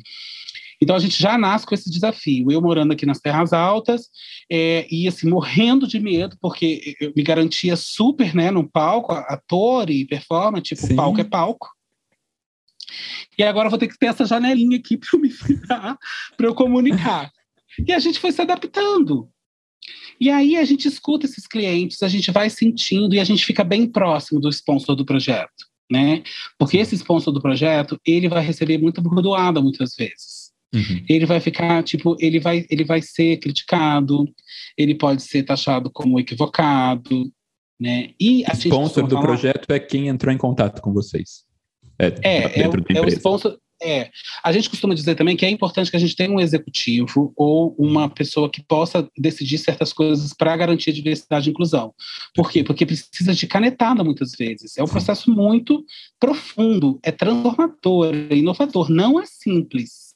[0.81, 2.51] Então a gente já nasce com esse desafio.
[2.51, 4.09] Eu morando aqui nas Terras Altas
[4.51, 9.91] é, e assim morrendo de medo porque eu me garantia super, né, no palco, ator
[9.91, 10.97] e performance, tipo Sim.
[10.97, 11.69] palco é palco.
[13.39, 15.99] E agora eu vou ter que ter essa janelinha aqui para eu me virar,
[16.37, 17.31] para eu comunicar.
[17.87, 19.29] E a gente foi se adaptando.
[20.21, 23.63] E aí a gente escuta esses clientes, a gente vai sentindo e a gente fica
[23.63, 26.23] bem próximo do sponsor do projeto, né?
[26.59, 30.49] Porque esse sponsor do projeto, ele vai receber muita bordoada muitas vezes.
[30.75, 31.05] Uhum.
[31.09, 34.29] Ele vai ficar, tipo, ele vai, ele vai ser criticado,
[34.77, 37.33] ele pode ser taxado como equivocado,
[37.81, 38.11] né?
[38.21, 39.23] E o sponsor do falar...
[39.23, 41.48] projeto é quem entrou em contato com vocês.
[41.99, 43.59] É, é, é, o, é o sponsor.
[43.81, 44.11] É,
[44.43, 47.77] a gente costuma dizer também que é importante que a gente tenha um executivo ou
[47.79, 51.95] uma pessoa que possa decidir certas coisas para garantir a diversidade e inclusão.
[52.35, 52.65] Por quê?
[52.65, 54.77] Porque precisa de canetada muitas vezes.
[54.77, 55.85] É um processo muito
[56.19, 60.08] profundo, é transformador, é inovador, não é simples.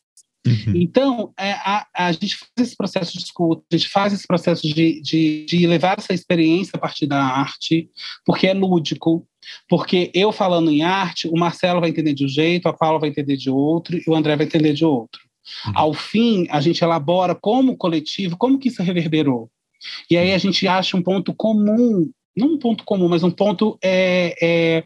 [0.44, 0.72] Uhum.
[0.74, 4.62] Então, é, a, a, gente faz esse processo de escuta, a gente faz esse processo
[4.62, 7.88] de, de, de levar essa experiência a partir da arte,
[8.26, 9.26] porque é lúdico,
[9.68, 13.08] porque eu falando em arte, o Marcelo vai entender de um jeito, a Paula vai
[13.08, 15.20] entender de outro e o André vai entender de outro.
[15.66, 15.72] Uhum.
[15.76, 19.48] Ao fim, a gente elabora como coletivo, como que isso reverberou.
[20.10, 23.78] E aí a gente acha um ponto comum, não um ponto comum, mas um ponto
[23.82, 24.84] é, é,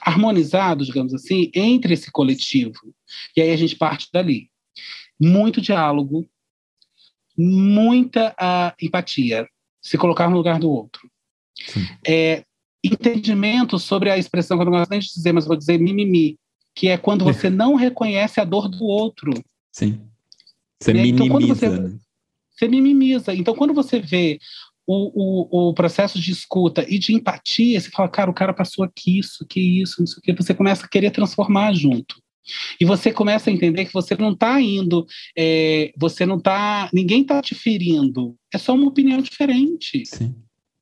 [0.00, 2.94] harmonizado, digamos assim, entre esse coletivo.
[3.36, 4.51] E aí a gente parte dali
[5.20, 6.28] muito diálogo,
[7.36, 9.46] muita uh, empatia,
[9.80, 11.10] se colocar no lugar do outro.
[12.06, 12.44] É,
[12.84, 16.38] entendimento sobre a expressão que eu não gosto nem de dizer, mas vou dizer mimimi,
[16.74, 19.32] que é quando você não reconhece a dor do outro.
[19.72, 20.00] Sim.
[20.80, 21.24] Você minimiza.
[21.24, 21.98] Então, você, né?
[22.50, 23.34] você minimiza.
[23.34, 24.38] Então, quando você vê
[24.86, 28.84] o, o, o, processo de escuta e de empatia, você fala, cara, o cara passou
[28.84, 32.21] aqui, isso, que isso, não sei o que, você começa a querer transformar junto.
[32.80, 37.22] E você começa a entender que você não está indo, é, você não está, ninguém
[37.22, 40.04] está te ferindo, é só uma opinião diferente.
[40.06, 40.34] Sim.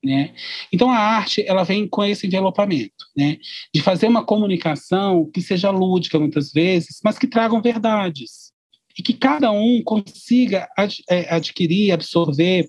[0.02, 0.34] Né?
[0.72, 3.36] Então a arte ela vem com esse envelopamento, né?
[3.74, 8.50] de fazer uma comunicação que seja lúdica muitas vezes, mas que tragam verdades
[8.98, 12.66] e que cada um consiga ad, é, adquirir, absorver,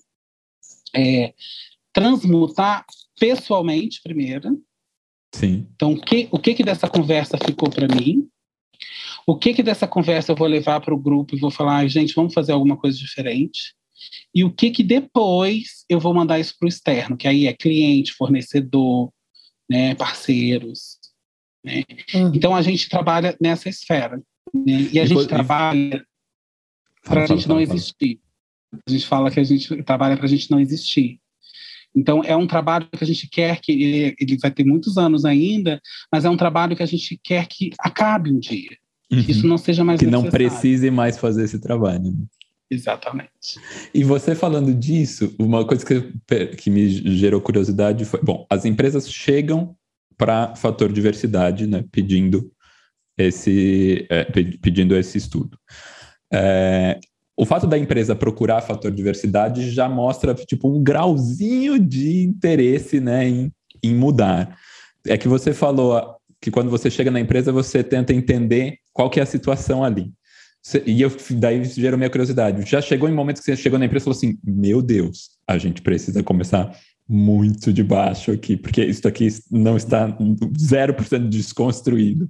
[0.93, 1.33] é,
[1.93, 2.85] transmutar
[3.17, 4.61] pessoalmente primeiro.
[5.33, 5.67] Sim.
[5.73, 8.27] Então o que o que, que dessa conversa ficou para mim?
[9.25, 12.13] O que que dessa conversa eu vou levar para o grupo e vou falar, gente,
[12.15, 13.73] vamos fazer alguma coisa diferente?
[14.33, 17.53] E o que que depois eu vou mandar isso para o externo, que aí é
[17.53, 19.11] cliente, fornecedor,
[19.69, 20.97] né, parceiros.
[21.63, 21.83] Né?
[22.13, 22.31] Uhum.
[22.33, 24.21] Então a gente trabalha nessa esfera.
[24.53, 24.89] Né?
[24.91, 26.05] E a e gente trabalha
[27.03, 28.19] para a gente não existir.
[28.87, 31.19] A gente fala que a gente trabalha para a gente não existir.
[31.93, 35.25] Então, é um trabalho que a gente quer que ele, ele, vai ter muitos anos
[35.25, 38.77] ainda, mas é um trabalho que a gente quer que acabe um dia.
[39.11, 39.23] Uhum.
[39.23, 40.23] Que isso não seja mais Que necessário.
[40.25, 42.03] não precise mais fazer esse trabalho.
[42.11, 42.25] Né?
[42.69, 43.59] Exatamente.
[43.93, 49.11] E você falando disso, uma coisa que, que me gerou curiosidade foi: bom, as empresas
[49.11, 49.75] chegam
[50.17, 52.49] para fator diversidade, né, pedindo
[53.17, 54.23] esse, é,
[54.61, 55.57] pedindo esse estudo.
[56.31, 56.97] É,
[57.35, 63.27] o fato da empresa procurar fator diversidade já mostra tipo um grauzinho de interesse, né,
[63.27, 63.51] em,
[63.83, 64.57] em mudar.
[65.07, 69.19] É que você falou que quando você chega na empresa você tenta entender qual que
[69.19, 70.11] é a situação ali.
[70.85, 72.69] E eu, daí gerou minha curiosidade.
[72.69, 75.57] Já chegou em momentos que você chegou na empresa e falou assim: Meu Deus, a
[75.57, 76.75] gente precisa começar
[77.09, 82.29] muito de baixo aqui, porque isso aqui não está 0% desconstruído.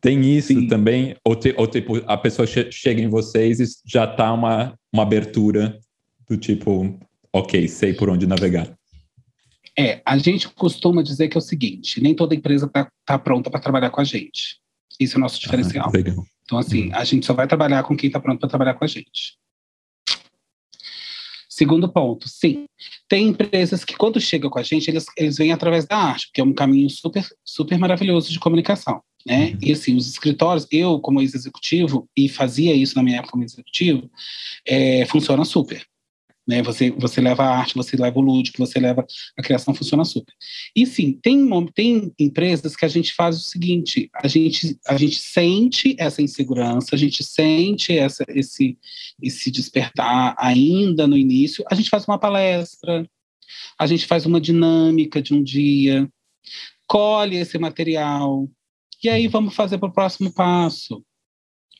[0.00, 0.66] Tem isso Sim.
[0.66, 1.14] também?
[1.24, 5.04] Ou, te, ou, tipo, a pessoa che chega em vocês e já está uma, uma
[5.04, 5.78] abertura
[6.28, 6.98] do tipo,
[7.32, 8.76] ok, sei por onde navegar?
[9.78, 13.50] É, a gente costuma dizer que é o seguinte: nem toda empresa está tá pronta
[13.50, 14.60] para trabalhar com a gente.
[15.00, 15.88] Isso é o nosso diferencial.
[15.88, 16.24] Ah, legal.
[16.44, 16.96] Então, assim, uhum.
[16.96, 19.38] a gente só vai trabalhar com quem está pronto para trabalhar com a gente.
[21.48, 22.64] Segundo ponto, sim.
[23.08, 26.40] Tem empresas que, quando chegam com a gente, eles, eles vêm através da arte, porque
[26.40, 29.02] é um caminho super, super maravilhoso de comunicação.
[29.26, 29.50] Né?
[29.50, 29.58] Uhum.
[29.60, 34.10] E assim, os escritórios, eu, como ex-executivo, e fazia isso na minha época como executivo,
[34.66, 35.84] é, funciona super.
[36.52, 36.62] Né?
[36.62, 39.06] Você, você leva a arte, você leva o lúdico, você leva
[39.38, 40.34] a criação, funciona super.
[40.76, 45.16] E sim, tem, tem empresas que a gente faz o seguinte: a gente, a gente
[45.16, 48.76] sente essa insegurança, a gente sente essa, esse,
[49.22, 53.08] esse despertar ainda no início, a gente faz uma palestra,
[53.78, 56.06] a gente faz uma dinâmica de um dia,
[56.86, 58.46] colhe esse material,
[59.02, 61.02] e aí vamos fazer para o próximo passo.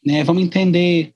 [0.02, 0.24] Né?
[0.24, 1.14] Vamos entender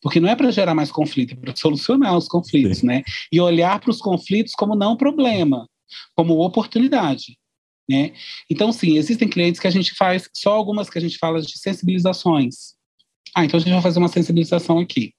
[0.00, 2.86] porque não é para gerar mais conflito, é para solucionar os conflitos, Sim.
[2.86, 3.02] né?
[3.30, 5.68] E olhar para os conflitos como não problema,
[6.16, 7.38] como oportunidade.
[7.88, 8.12] Né?
[8.48, 11.58] Então, sim, existem clientes que a gente faz, só algumas que a gente fala de
[11.58, 12.74] sensibilizações.
[13.34, 15.12] Ah, então a gente vai fazer uma sensibilização aqui.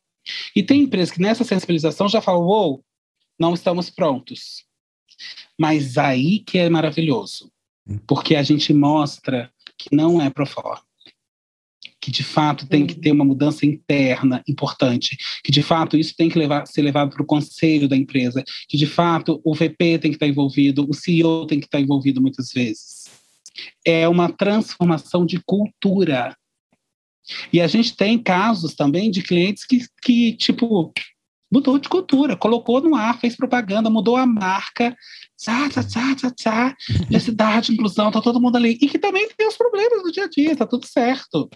[0.55, 2.84] E tem empresas que nessa sensibilização já falam, uou,
[3.38, 4.63] não estamos prontos.
[5.59, 7.51] Mas aí que é maravilhoso,
[7.88, 7.99] hum.
[8.07, 10.90] porque a gente mostra que não é pro forma
[12.02, 16.28] que de fato tem que ter uma mudança interna importante, que de fato isso tem
[16.28, 20.12] que levar, ser levado para o conselho da empresa, que de fato o VP tem
[20.12, 23.06] que estar envolvido, o CEO tem que estar envolvido muitas vezes.
[23.86, 26.36] É uma transformação de cultura.
[27.54, 30.91] E a gente tem casos também de clientes que, que tipo,
[31.52, 34.95] mudou de cultura, colocou no ar, fez propaganda, mudou a marca,
[35.38, 38.78] tchá, tchá, tchá, tchá, tchá, diversidade, inclusão, tá todo mundo ali.
[38.82, 41.49] E que também tem os problemas do dia a dia, tá tudo certo.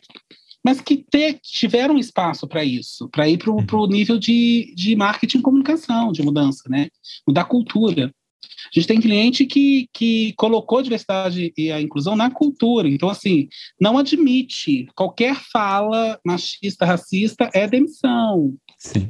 [0.64, 5.38] Mas que ter, tiveram espaço para isso, para ir para o nível de, de marketing
[5.38, 6.90] e comunicação, de mudança, né?
[7.26, 8.12] Mudar cultura.
[8.66, 12.90] A gente tem cliente que, que colocou a diversidade e a inclusão na cultura.
[12.90, 13.48] Então, assim,
[13.80, 18.56] não admite qualquer fala machista, racista, é demissão.
[18.80, 19.08] Sim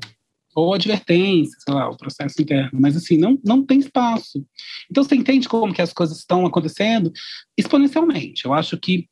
[0.56, 4.44] ou advertência, sei lá, o processo interno, mas assim, não, não tem espaço.
[4.90, 7.12] Então você entende como que as coisas estão acontecendo
[7.58, 8.46] exponencialmente.
[8.46, 9.08] Eu acho que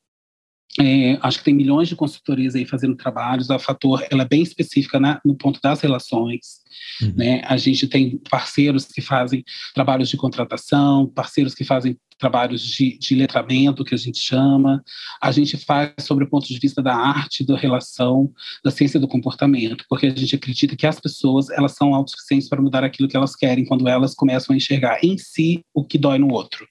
[0.79, 3.51] é, acho que tem milhões de consultorias aí fazendo trabalhos.
[3.51, 6.63] A Fator ela é bem específica na, no ponto das relações.
[7.01, 7.13] Uhum.
[7.15, 7.41] Né?
[7.45, 9.43] A gente tem parceiros que fazem
[9.75, 14.83] trabalhos de contratação, parceiros que fazem trabalhos de, de letramento, que a gente chama.
[15.21, 18.31] A gente faz sobre o ponto de vista da arte, da relação,
[18.63, 22.61] da ciência do comportamento, porque a gente acredita que as pessoas elas são autossuficientes para
[22.61, 26.17] mudar aquilo que elas querem quando elas começam a enxergar em si o que dói
[26.17, 26.65] no outro.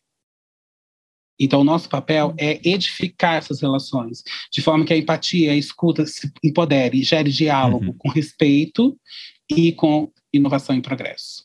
[1.39, 4.23] Então, o nosso papel é edificar essas relações,
[4.53, 7.97] de forma que a empatia, a escuta se empodere, gere diálogo uhum.
[7.99, 8.97] com respeito
[9.51, 11.45] e com inovação e progresso.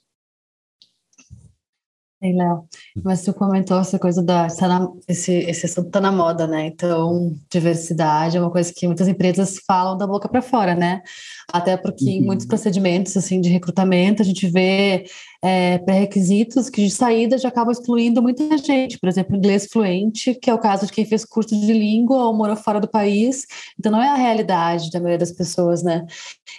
[2.19, 2.67] Ei, Léo,
[3.03, 4.47] mas você comentou essa coisa da.
[4.47, 6.65] Tá na, esse, esse assunto tá na moda, né?
[6.65, 11.03] Então, diversidade é uma coisa que muitas empresas falam da boca para fora, né?
[11.53, 12.11] Até porque uhum.
[12.11, 15.05] em muitos procedimentos assim, de recrutamento a gente vê
[15.47, 18.99] é, pré-requisitos que de saída já acabam excluindo muita gente.
[18.99, 22.35] Por exemplo, inglês fluente, que é o caso de quem fez curso de língua ou
[22.35, 23.45] morou fora do país.
[23.79, 26.05] Então, não é a realidade da maioria das pessoas, né?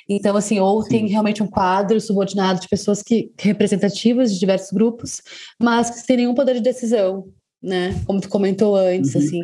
[0.09, 0.89] Então, assim, ou Sim.
[0.89, 5.21] tem realmente um quadro subordinado de pessoas que representativas de diversos grupos,
[5.61, 7.29] mas sem nenhum poder de decisão,
[7.63, 7.95] né?
[8.07, 9.21] Como tu comentou antes, uhum.
[9.21, 9.41] assim.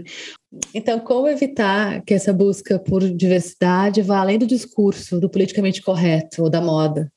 [0.72, 6.44] Então, como evitar que essa busca por diversidade vá além do discurso do politicamente correto
[6.44, 7.12] ou da moda?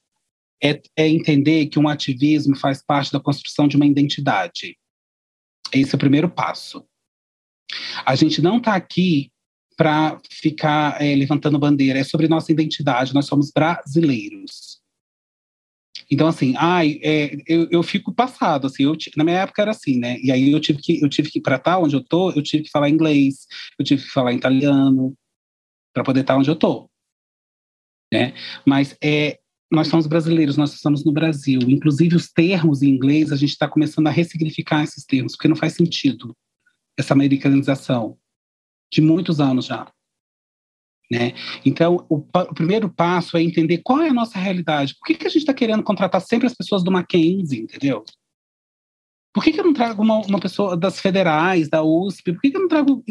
[0.63, 4.77] É, é entender que um ativismo faz parte da construção de uma identidade.
[5.73, 6.85] Esse é o primeiro passo.
[8.05, 9.31] A gente não está aqui
[9.75, 14.81] para ficar é, levantando bandeira, é sobre nossa identidade, nós somos brasileiros.
[16.09, 19.99] Então, assim, ai, é, eu, eu fico passado, assim, eu, na minha época era assim,
[19.99, 20.17] né?
[20.19, 22.63] E aí eu tive que, eu tive que, para estar onde eu tô, eu tive
[22.63, 23.45] que falar inglês,
[23.77, 25.13] eu tive que falar italiano,
[25.93, 26.89] para poder estar onde eu tô.
[28.13, 28.33] Né?
[28.65, 29.39] Mas é,
[29.71, 31.59] nós somos brasileiros, nós estamos no Brasil.
[31.67, 35.55] Inclusive, os termos em inglês, a gente está começando a ressignificar esses termos, porque não
[35.55, 36.35] faz sentido
[36.97, 38.17] essa americanização
[38.91, 39.91] de muitos anos já.
[41.11, 41.33] Né?
[41.65, 44.95] Então, o, o, primeiro passo é entender qual é a nossa realidade.
[44.95, 48.03] Por que, que a gente está querendo contratar sempre as pessoas do Mackenzie, entendeu?
[49.33, 52.33] Por que, que eu não trago uma, uma, pessoa das federais, da USP?
[52.33, 53.03] Por que, que eu não trago.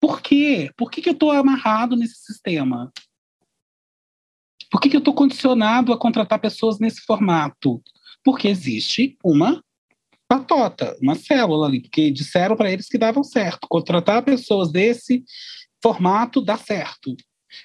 [0.00, 0.70] Por quê?
[0.76, 2.92] Por que, que eu estou amarrado nesse sistema?
[4.72, 7.82] Por que, que eu estou condicionado a contratar pessoas nesse formato?
[8.24, 9.62] Porque existe uma
[10.26, 13.68] patota, uma célula ali, porque disseram para eles que davam certo.
[13.68, 15.22] Contratar pessoas desse
[15.82, 17.14] formato dá certo.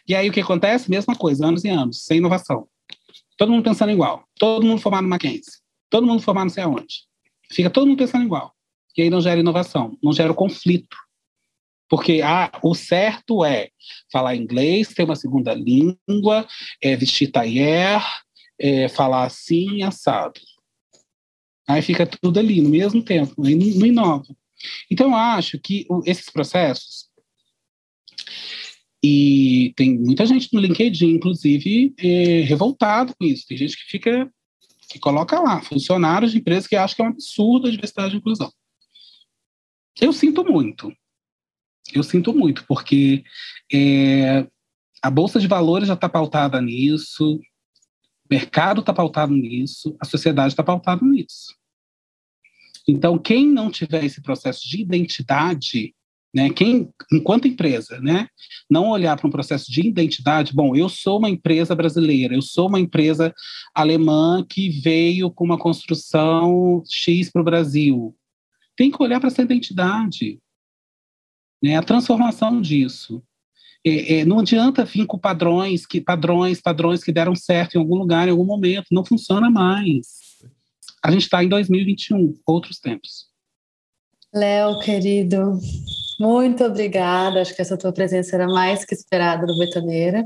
[0.06, 0.92] E aí o que acontece?
[0.92, 2.68] Mesma coisa, anos e anos, sem inovação.
[3.38, 4.26] Todo mundo pensando igual.
[4.38, 5.62] Todo mundo formado no Mackenzie.
[5.90, 7.06] Todo mundo formado não sei aonde.
[7.50, 8.54] Fica todo mundo pensando igual.
[8.98, 10.98] E aí não gera inovação, não gera conflito.
[11.90, 13.70] Porque ah, o certo é
[14.12, 16.48] falar inglês, ter uma segunda língua,
[16.82, 18.04] é vestir tailleur,
[18.60, 20.40] é falar assim, assado.
[21.68, 24.36] Aí fica tudo ali no mesmo tempo, não, não inova.
[24.90, 27.08] Então, eu acho que esses processos
[29.04, 33.46] e tem muita gente no LinkedIn, inclusive, é, revoltado com isso.
[33.48, 34.30] Tem gente que fica,
[34.90, 38.18] que coloca lá, funcionários de empresas que acham que é um absurdo a diversidade e
[38.18, 38.52] inclusão.
[40.02, 40.92] Eu sinto muito.
[41.94, 43.24] Eu sinto muito, porque
[43.72, 44.46] é,
[45.02, 47.40] a Bolsa de Valores já está pautada nisso, o
[48.30, 51.56] mercado está pautado nisso, a sociedade está pautada nisso.
[52.88, 55.94] Então, quem não tiver esse processo de identidade
[56.38, 56.50] né?
[56.50, 58.28] Quem, enquanto empresa, né,
[58.70, 62.68] não olhar para um processo de identidade, bom, eu sou uma empresa brasileira, eu sou
[62.68, 63.34] uma empresa
[63.74, 68.16] alemã que veio com uma construção X para o Brasil.
[68.76, 70.40] Tem que olhar para essa identidade,
[71.62, 73.24] né, a transformação disso.
[73.86, 77.96] É, é, não adianta vir com padrões que padrões, padrões que deram certo em algum
[77.96, 80.28] lugar, em algum momento, não funciona mais.
[81.04, 83.28] A gente está em 2021, outros tempos.
[84.34, 85.58] Léo, querido,
[86.20, 87.42] muito obrigada.
[87.42, 90.26] Acho que essa tua presença era mais que esperada do Betoneira.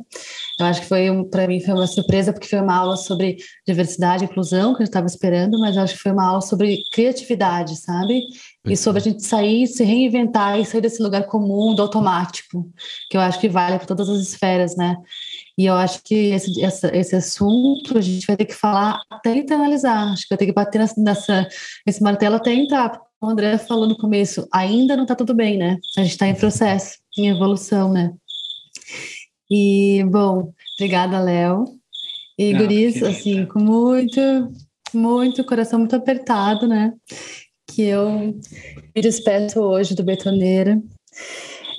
[0.59, 4.23] Eu acho que foi para mim foi uma surpresa porque foi uma aula sobre diversidade
[4.23, 8.21] e inclusão que eu estava esperando, mas acho que foi uma aula sobre criatividade, sabe?
[8.63, 12.69] E sobre a gente sair, se reinventar e sair desse lugar comum do automático,
[13.09, 14.97] que eu acho que vale para todas as esferas, né?
[15.57, 19.35] E eu acho que esse, essa, esse assunto a gente vai ter que falar até
[19.35, 20.13] internalizar.
[20.13, 21.47] Acho que vai ter que bater nessa, nessa
[21.87, 25.77] esse martelo até entrar o André falou no começo, ainda não está tudo bem, né?
[25.95, 28.11] A gente está em processo, em evolução, né?
[29.49, 31.65] E, bom, obrigada, Léo.
[32.35, 34.19] E, não, Guris, assim, com muito,
[34.91, 36.93] muito, coração muito apertado, né?
[37.73, 38.35] Que eu
[38.95, 40.81] me despeço hoje do Betoneira.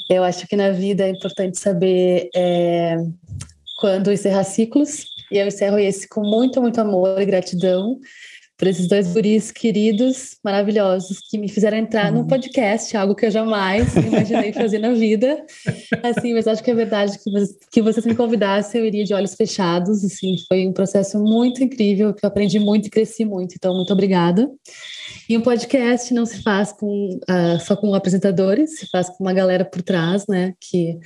[0.08, 2.96] Eu acho que na vida é importante saber é,
[3.78, 7.98] quando encerrar ciclos, e eu encerro esse com muito, muito amor e gratidão
[8.62, 12.20] por esses dois guris queridos, maravilhosos, que me fizeram entrar uhum.
[12.20, 15.44] no podcast, algo que eu jamais imaginei fazer na vida.
[16.00, 17.30] Assim, mas acho que é verdade que,
[17.72, 20.04] que vocês me convidassem, eu iria de olhos fechados.
[20.04, 23.54] Assim, foi um processo muito incrível, que eu aprendi muito e cresci muito.
[23.56, 24.48] Então, muito obrigada.
[25.32, 29.32] E um podcast não se faz com, uh, só com apresentadores, se faz com uma
[29.32, 30.52] galera por trás, né?
[30.60, 30.98] Que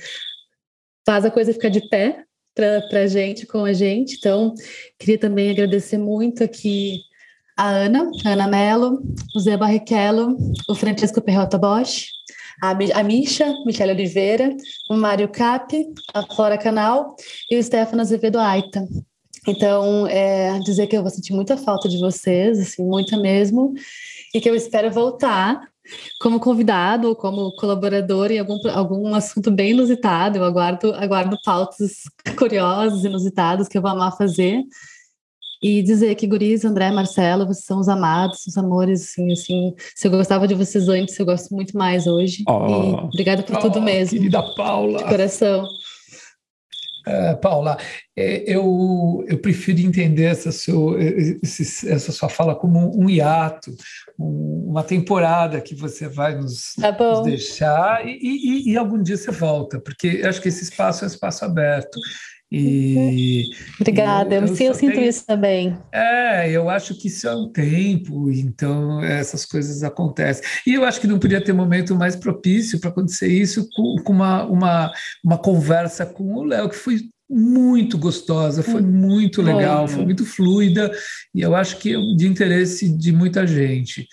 [1.05, 4.17] faz a coisa ficar de pé para a gente, com a gente.
[4.17, 4.53] Então,
[4.99, 6.99] queria também agradecer muito aqui
[7.55, 9.01] a Ana, a Ana Mello,
[9.33, 10.35] o Zé Barrichello,
[10.67, 12.09] o Francisco Perrota Bosch,
[12.61, 14.53] a, a Misha, Michele Oliveira,
[14.89, 15.73] o Mário Cap,
[16.13, 17.15] a Flora Canal
[17.49, 18.85] e o Stefano Azevedo Aita.
[19.47, 23.73] Então, é, dizer que eu vou sentir muita falta de vocês, assim, muita mesmo.
[24.33, 25.61] E que eu espero voltar
[26.19, 30.37] como convidado ou como colaborador em algum, algum assunto bem inusitado.
[30.37, 32.01] Eu aguardo, aguardo pautas
[32.37, 34.63] curiosas, inusitadas que eu vou amar fazer.
[35.61, 39.73] E dizer que Guris, André, Marcelo, vocês são os amados, os amores, assim, assim.
[39.95, 42.43] Se eu gostava de vocês antes, eu gosto muito mais hoje.
[42.47, 44.19] Oh, e obrigada por oh, tudo mesmo.
[44.19, 44.99] Querida Paula.
[44.99, 45.67] De coração.
[47.07, 47.77] É, Paula,
[48.17, 50.97] é, eu, eu prefiro entender essa, seu,
[51.41, 53.73] essa sua fala como um hiato,
[54.19, 59.31] uma temporada que você vai nos, tá nos deixar e, e, e, algum dia você
[59.31, 61.97] volta, porque acho que esse espaço é um espaço aberto.
[62.49, 63.49] E,
[63.79, 65.77] Obrigada, eu, eu, eu sinto tenho, isso também.
[65.91, 70.43] É, eu acho que isso é um tempo, então essas coisas acontecem.
[70.65, 74.13] E eu acho que não podia ter momento mais propício para acontecer isso com, com,
[74.13, 74.91] uma, uma,
[75.23, 80.25] uma conversa com o Léo, que foi muito gostosa, foi hum, muito legal, foi muito
[80.25, 80.89] fluida,
[81.35, 84.07] e eu acho que é de interesse de muita gente.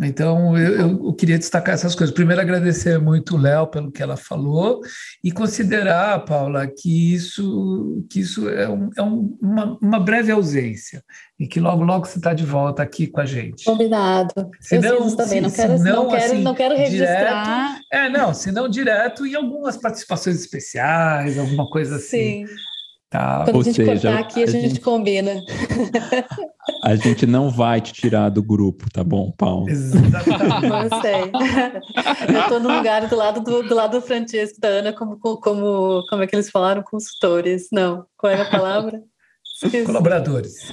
[0.00, 2.12] Então, eu, eu, queria destacar essas coisas.
[2.12, 4.80] Primeiro, agradecer muito o Léo pelo que ela falou
[5.22, 11.04] e considerar, Paula, que isso, que isso é, um, é um, uma, uma, breve ausência
[11.38, 13.64] e que logo, logo você está de volta aqui com a gente.
[13.64, 14.50] Combinado.
[14.60, 17.68] Se eu não, também, não quero, não, não, quero, assim, não quero registrar.
[17.68, 22.46] Direto, é, não, se não direto em algumas participações especiais, alguma coisa assim.
[22.46, 22.54] Sim.
[23.14, 23.44] Tá?
[23.44, 25.40] Quando Ou a gente seja, cortar aqui, a, a gente, gente, combina.
[26.82, 29.68] A gente não vai te tirar do grupo, tá bom, Paulo?
[29.68, 30.66] Exatamente.
[30.66, 32.34] Eu sei.
[32.34, 36.04] Eu estou no lugar do lado do, do lado do Francesco da Ana, como, como,
[36.10, 36.82] como é que eles falaram?
[36.82, 37.68] Consultores.
[37.70, 39.00] Não, qual é a palavra?
[39.62, 39.86] Esqueci.
[39.86, 40.72] Colaboradores.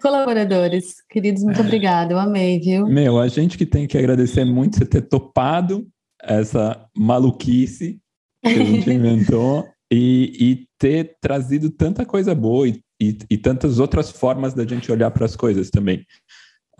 [0.00, 0.94] Colaboradores.
[1.10, 2.14] Queridos, muito obrigada.
[2.14, 2.86] Eu amei, viu?
[2.86, 5.86] Meu, a gente que tem que agradecer muito você ter topado
[6.22, 8.00] essa maluquice
[8.42, 13.78] que a gente inventou e, e ter trazido tanta coisa boa e, e, e, tantas
[13.78, 16.06] outras formas da gente olhar para as coisas também.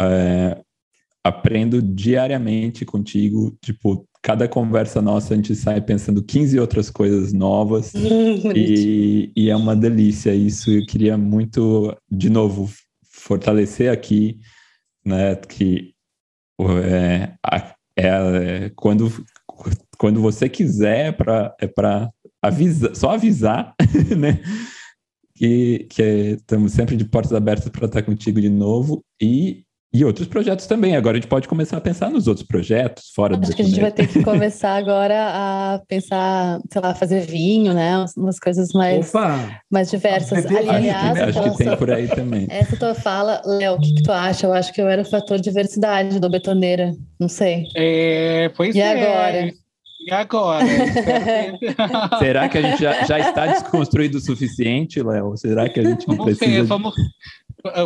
[0.00, 0.60] É,
[1.24, 7.92] aprendo diariamente contigo, tipo, cada conversa nossa a gente sai pensando 15 outras coisas novas
[8.54, 10.70] e, e, é uma delícia isso.
[10.70, 12.70] Eu queria muito, de novo,
[13.10, 14.38] fortalecer aqui,
[15.04, 15.94] né, que
[16.84, 17.32] é,
[17.96, 19.12] é, quando,
[19.98, 21.16] quando você quiser
[21.58, 23.74] é para avisa, só avisar,
[24.16, 24.40] né?
[25.34, 30.28] Que, que estamos sempre de portas abertas para estar contigo de novo e, e outros
[30.28, 30.94] projetos também.
[30.94, 33.64] Agora a gente pode começar a pensar nos outros projetos fora Acho do que a
[33.64, 38.04] gente vai ter que começar agora a pensar, sei lá, fazer vinho, né?
[38.18, 39.62] Umas coisas mais, Opa!
[39.70, 40.44] mais diversas.
[40.44, 42.46] Ali, aliás, acho que, acho que tem por aí também.
[42.50, 44.46] Essa tua fala, Léo, o que, que, tu acha?
[44.46, 46.92] Eu acho que eu era o fator diversidade do Betoneira.
[47.18, 47.64] Não sei.
[47.74, 48.84] É, pois e é.
[48.84, 49.52] E agora?
[50.00, 50.64] E agora?
[52.18, 55.36] Será que a gente já, já, está desconstruído o suficiente, Léo?
[55.36, 56.62] Será que a gente não vamos precisa...
[56.62, 56.94] Ver, vamos,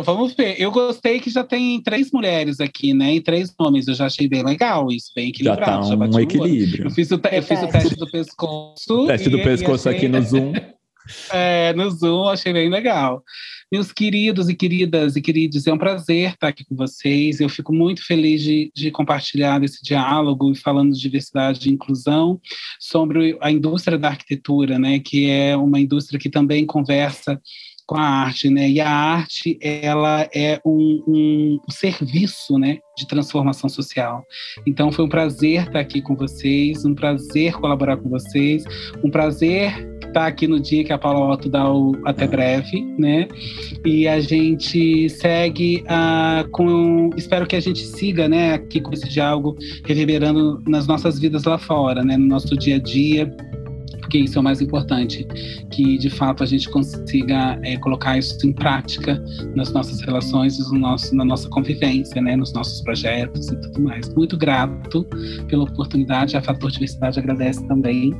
[0.05, 0.55] vamos ver.
[0.59, 3.15] Eu gostei que já tem três mulheres aqui, né?
[3.15, 3.87] E três homens.
[3.87, 5.89] Eu já achei bem legal isso, bem equilibrado.
[5.89, 6.85] Já tá um, um equilíbrio.
[6.85, 9.07] Eu fiz, o, eu fiz o teste do pescoço.
[9.07, 9.99] Teste do pescoço achei...
[9.99, 10.53] aqui no Zoom.
[11.31, 13.23] É, no Zoom, achei bem legal.
[13.71, 17.39] Meus queridos e queridas e queridos, é um prazer estar aqui com vocês.
[17.39, 22.39] Eu fico muito feliz de, de compartilhar esse diálogo e falando de diversidade e inclusão
[22.79, 27.41] sobre a indústria da arquitetura, né, que é uma indústria que também conversa
[27.87, 28.69] com a arte, né?
[28.69, 34.23] E a arte, ela é um, um, serviço, né, de transformação social.
[34.65, 38.63] Então, foi um prazer estar aqui com vocês, um prazer colaborar com vocês,
[39.03, 43.27] um prazer estar aqui no dia que a Paula Otto dá o Até Breve, né?
[43.83, 47.09] E a gente segue uh, com...
[47.17, 51.57] Espero que a gente siga, né, aqui com esse diálogo reverberando nas nossas vidas lá
[51.57, 52.15] fora, né?
[52.15, 53.29] No nosso dia a dia,
[53.99, 55.27] porque isso é o mais importante,
[55.71, 59.21] que de fato a gente consiga é, colocar isso em prática
[59.55, 64.13] nas nossas relações, no nosso, na nossa convivência, né, nos nossos projetos e tudo mais.
[64.13, 65.05] Muito grato
[65.47, 68.13] pela oportunidade, a Fator Diversidade agradece também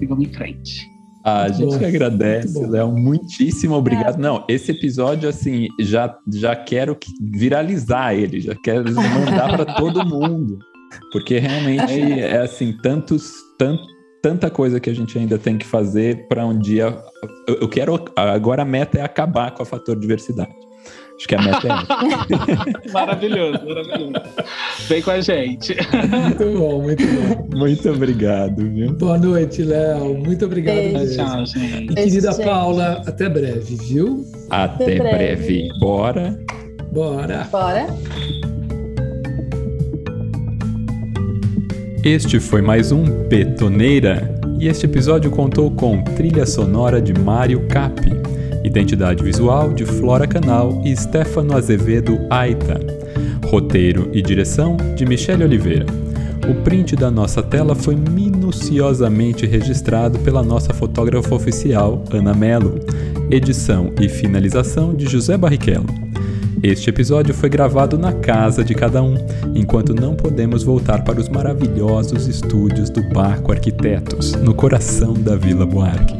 [0.00, 0.95] e vamos em frente.
[1.26, 2.92] A gente que agradece, Léo.
[2.92, 4.16] Muitíssimo obrigado.
[4.16, 10.60] Não, esse episódio, assim, já, já quero viralizar ele, já quero mandar para todo mundo.
[11.10, 13.82] Porque realmente é assim, tantos, tanto,
[14.22, 16.96] tanta coisa que a gente ainda tem que fazer para um dia.
[17.48, 18.04] Eu, eu, quero.
[18.14, 20.54] Agora a meta é acabar com a fator diversidade.
[21.16, 22.92] Acho que a meta é essa.
[22.92, 24.12] maravilhoso, maravilhoso.
[24.88, 25.74] Vem com a gente.
[26.12, 27.56] Muito bom, muito bom.
[27.58, 28.92] Muito obrigado, viu?
[28.92, 30.14] Boa noite, Léo.
[30.18, 30.76] Muito obrigado.
[30.76, 31.16] Beijo.
[31.16, 31.92] Tchau, gente.
[31.92, 34.26] E querida Beijo, Paula, até breve, viu?
[34.50, 35.16] Até, até breve.
[35.16, 35.68] breve.
[35.80, 36.38] Bora.
[36.92, 37.48] Bora.
[37.50, 37.86] Bora.
[42.04, 48.10] Este foi mais um Betoneira e este episódio contou com trilha sonora de Mário Capi,
[48.66, 52.80] identidade visual de Flora Canal e Stefano Azevedo Aita.
[53.46, 55.86] Roteiro e direção de Michele Oliveira.
[56.48, 62.80] O print da nossa tela foi minuciosamente registrado pela nossa fotógrafa oficial, Ana Mello.
[63.30, 65.86] Edição e finalização de José Barrichello.
[66.62, 69.16] Este episódio foi gravado na casa de cada um,
[69.54, 75.66] enquanto não podemos voltar para os maravilhosos estúdios do Barco Arquitetos, no coração da Vila
[75.66, 76.16] Buarque.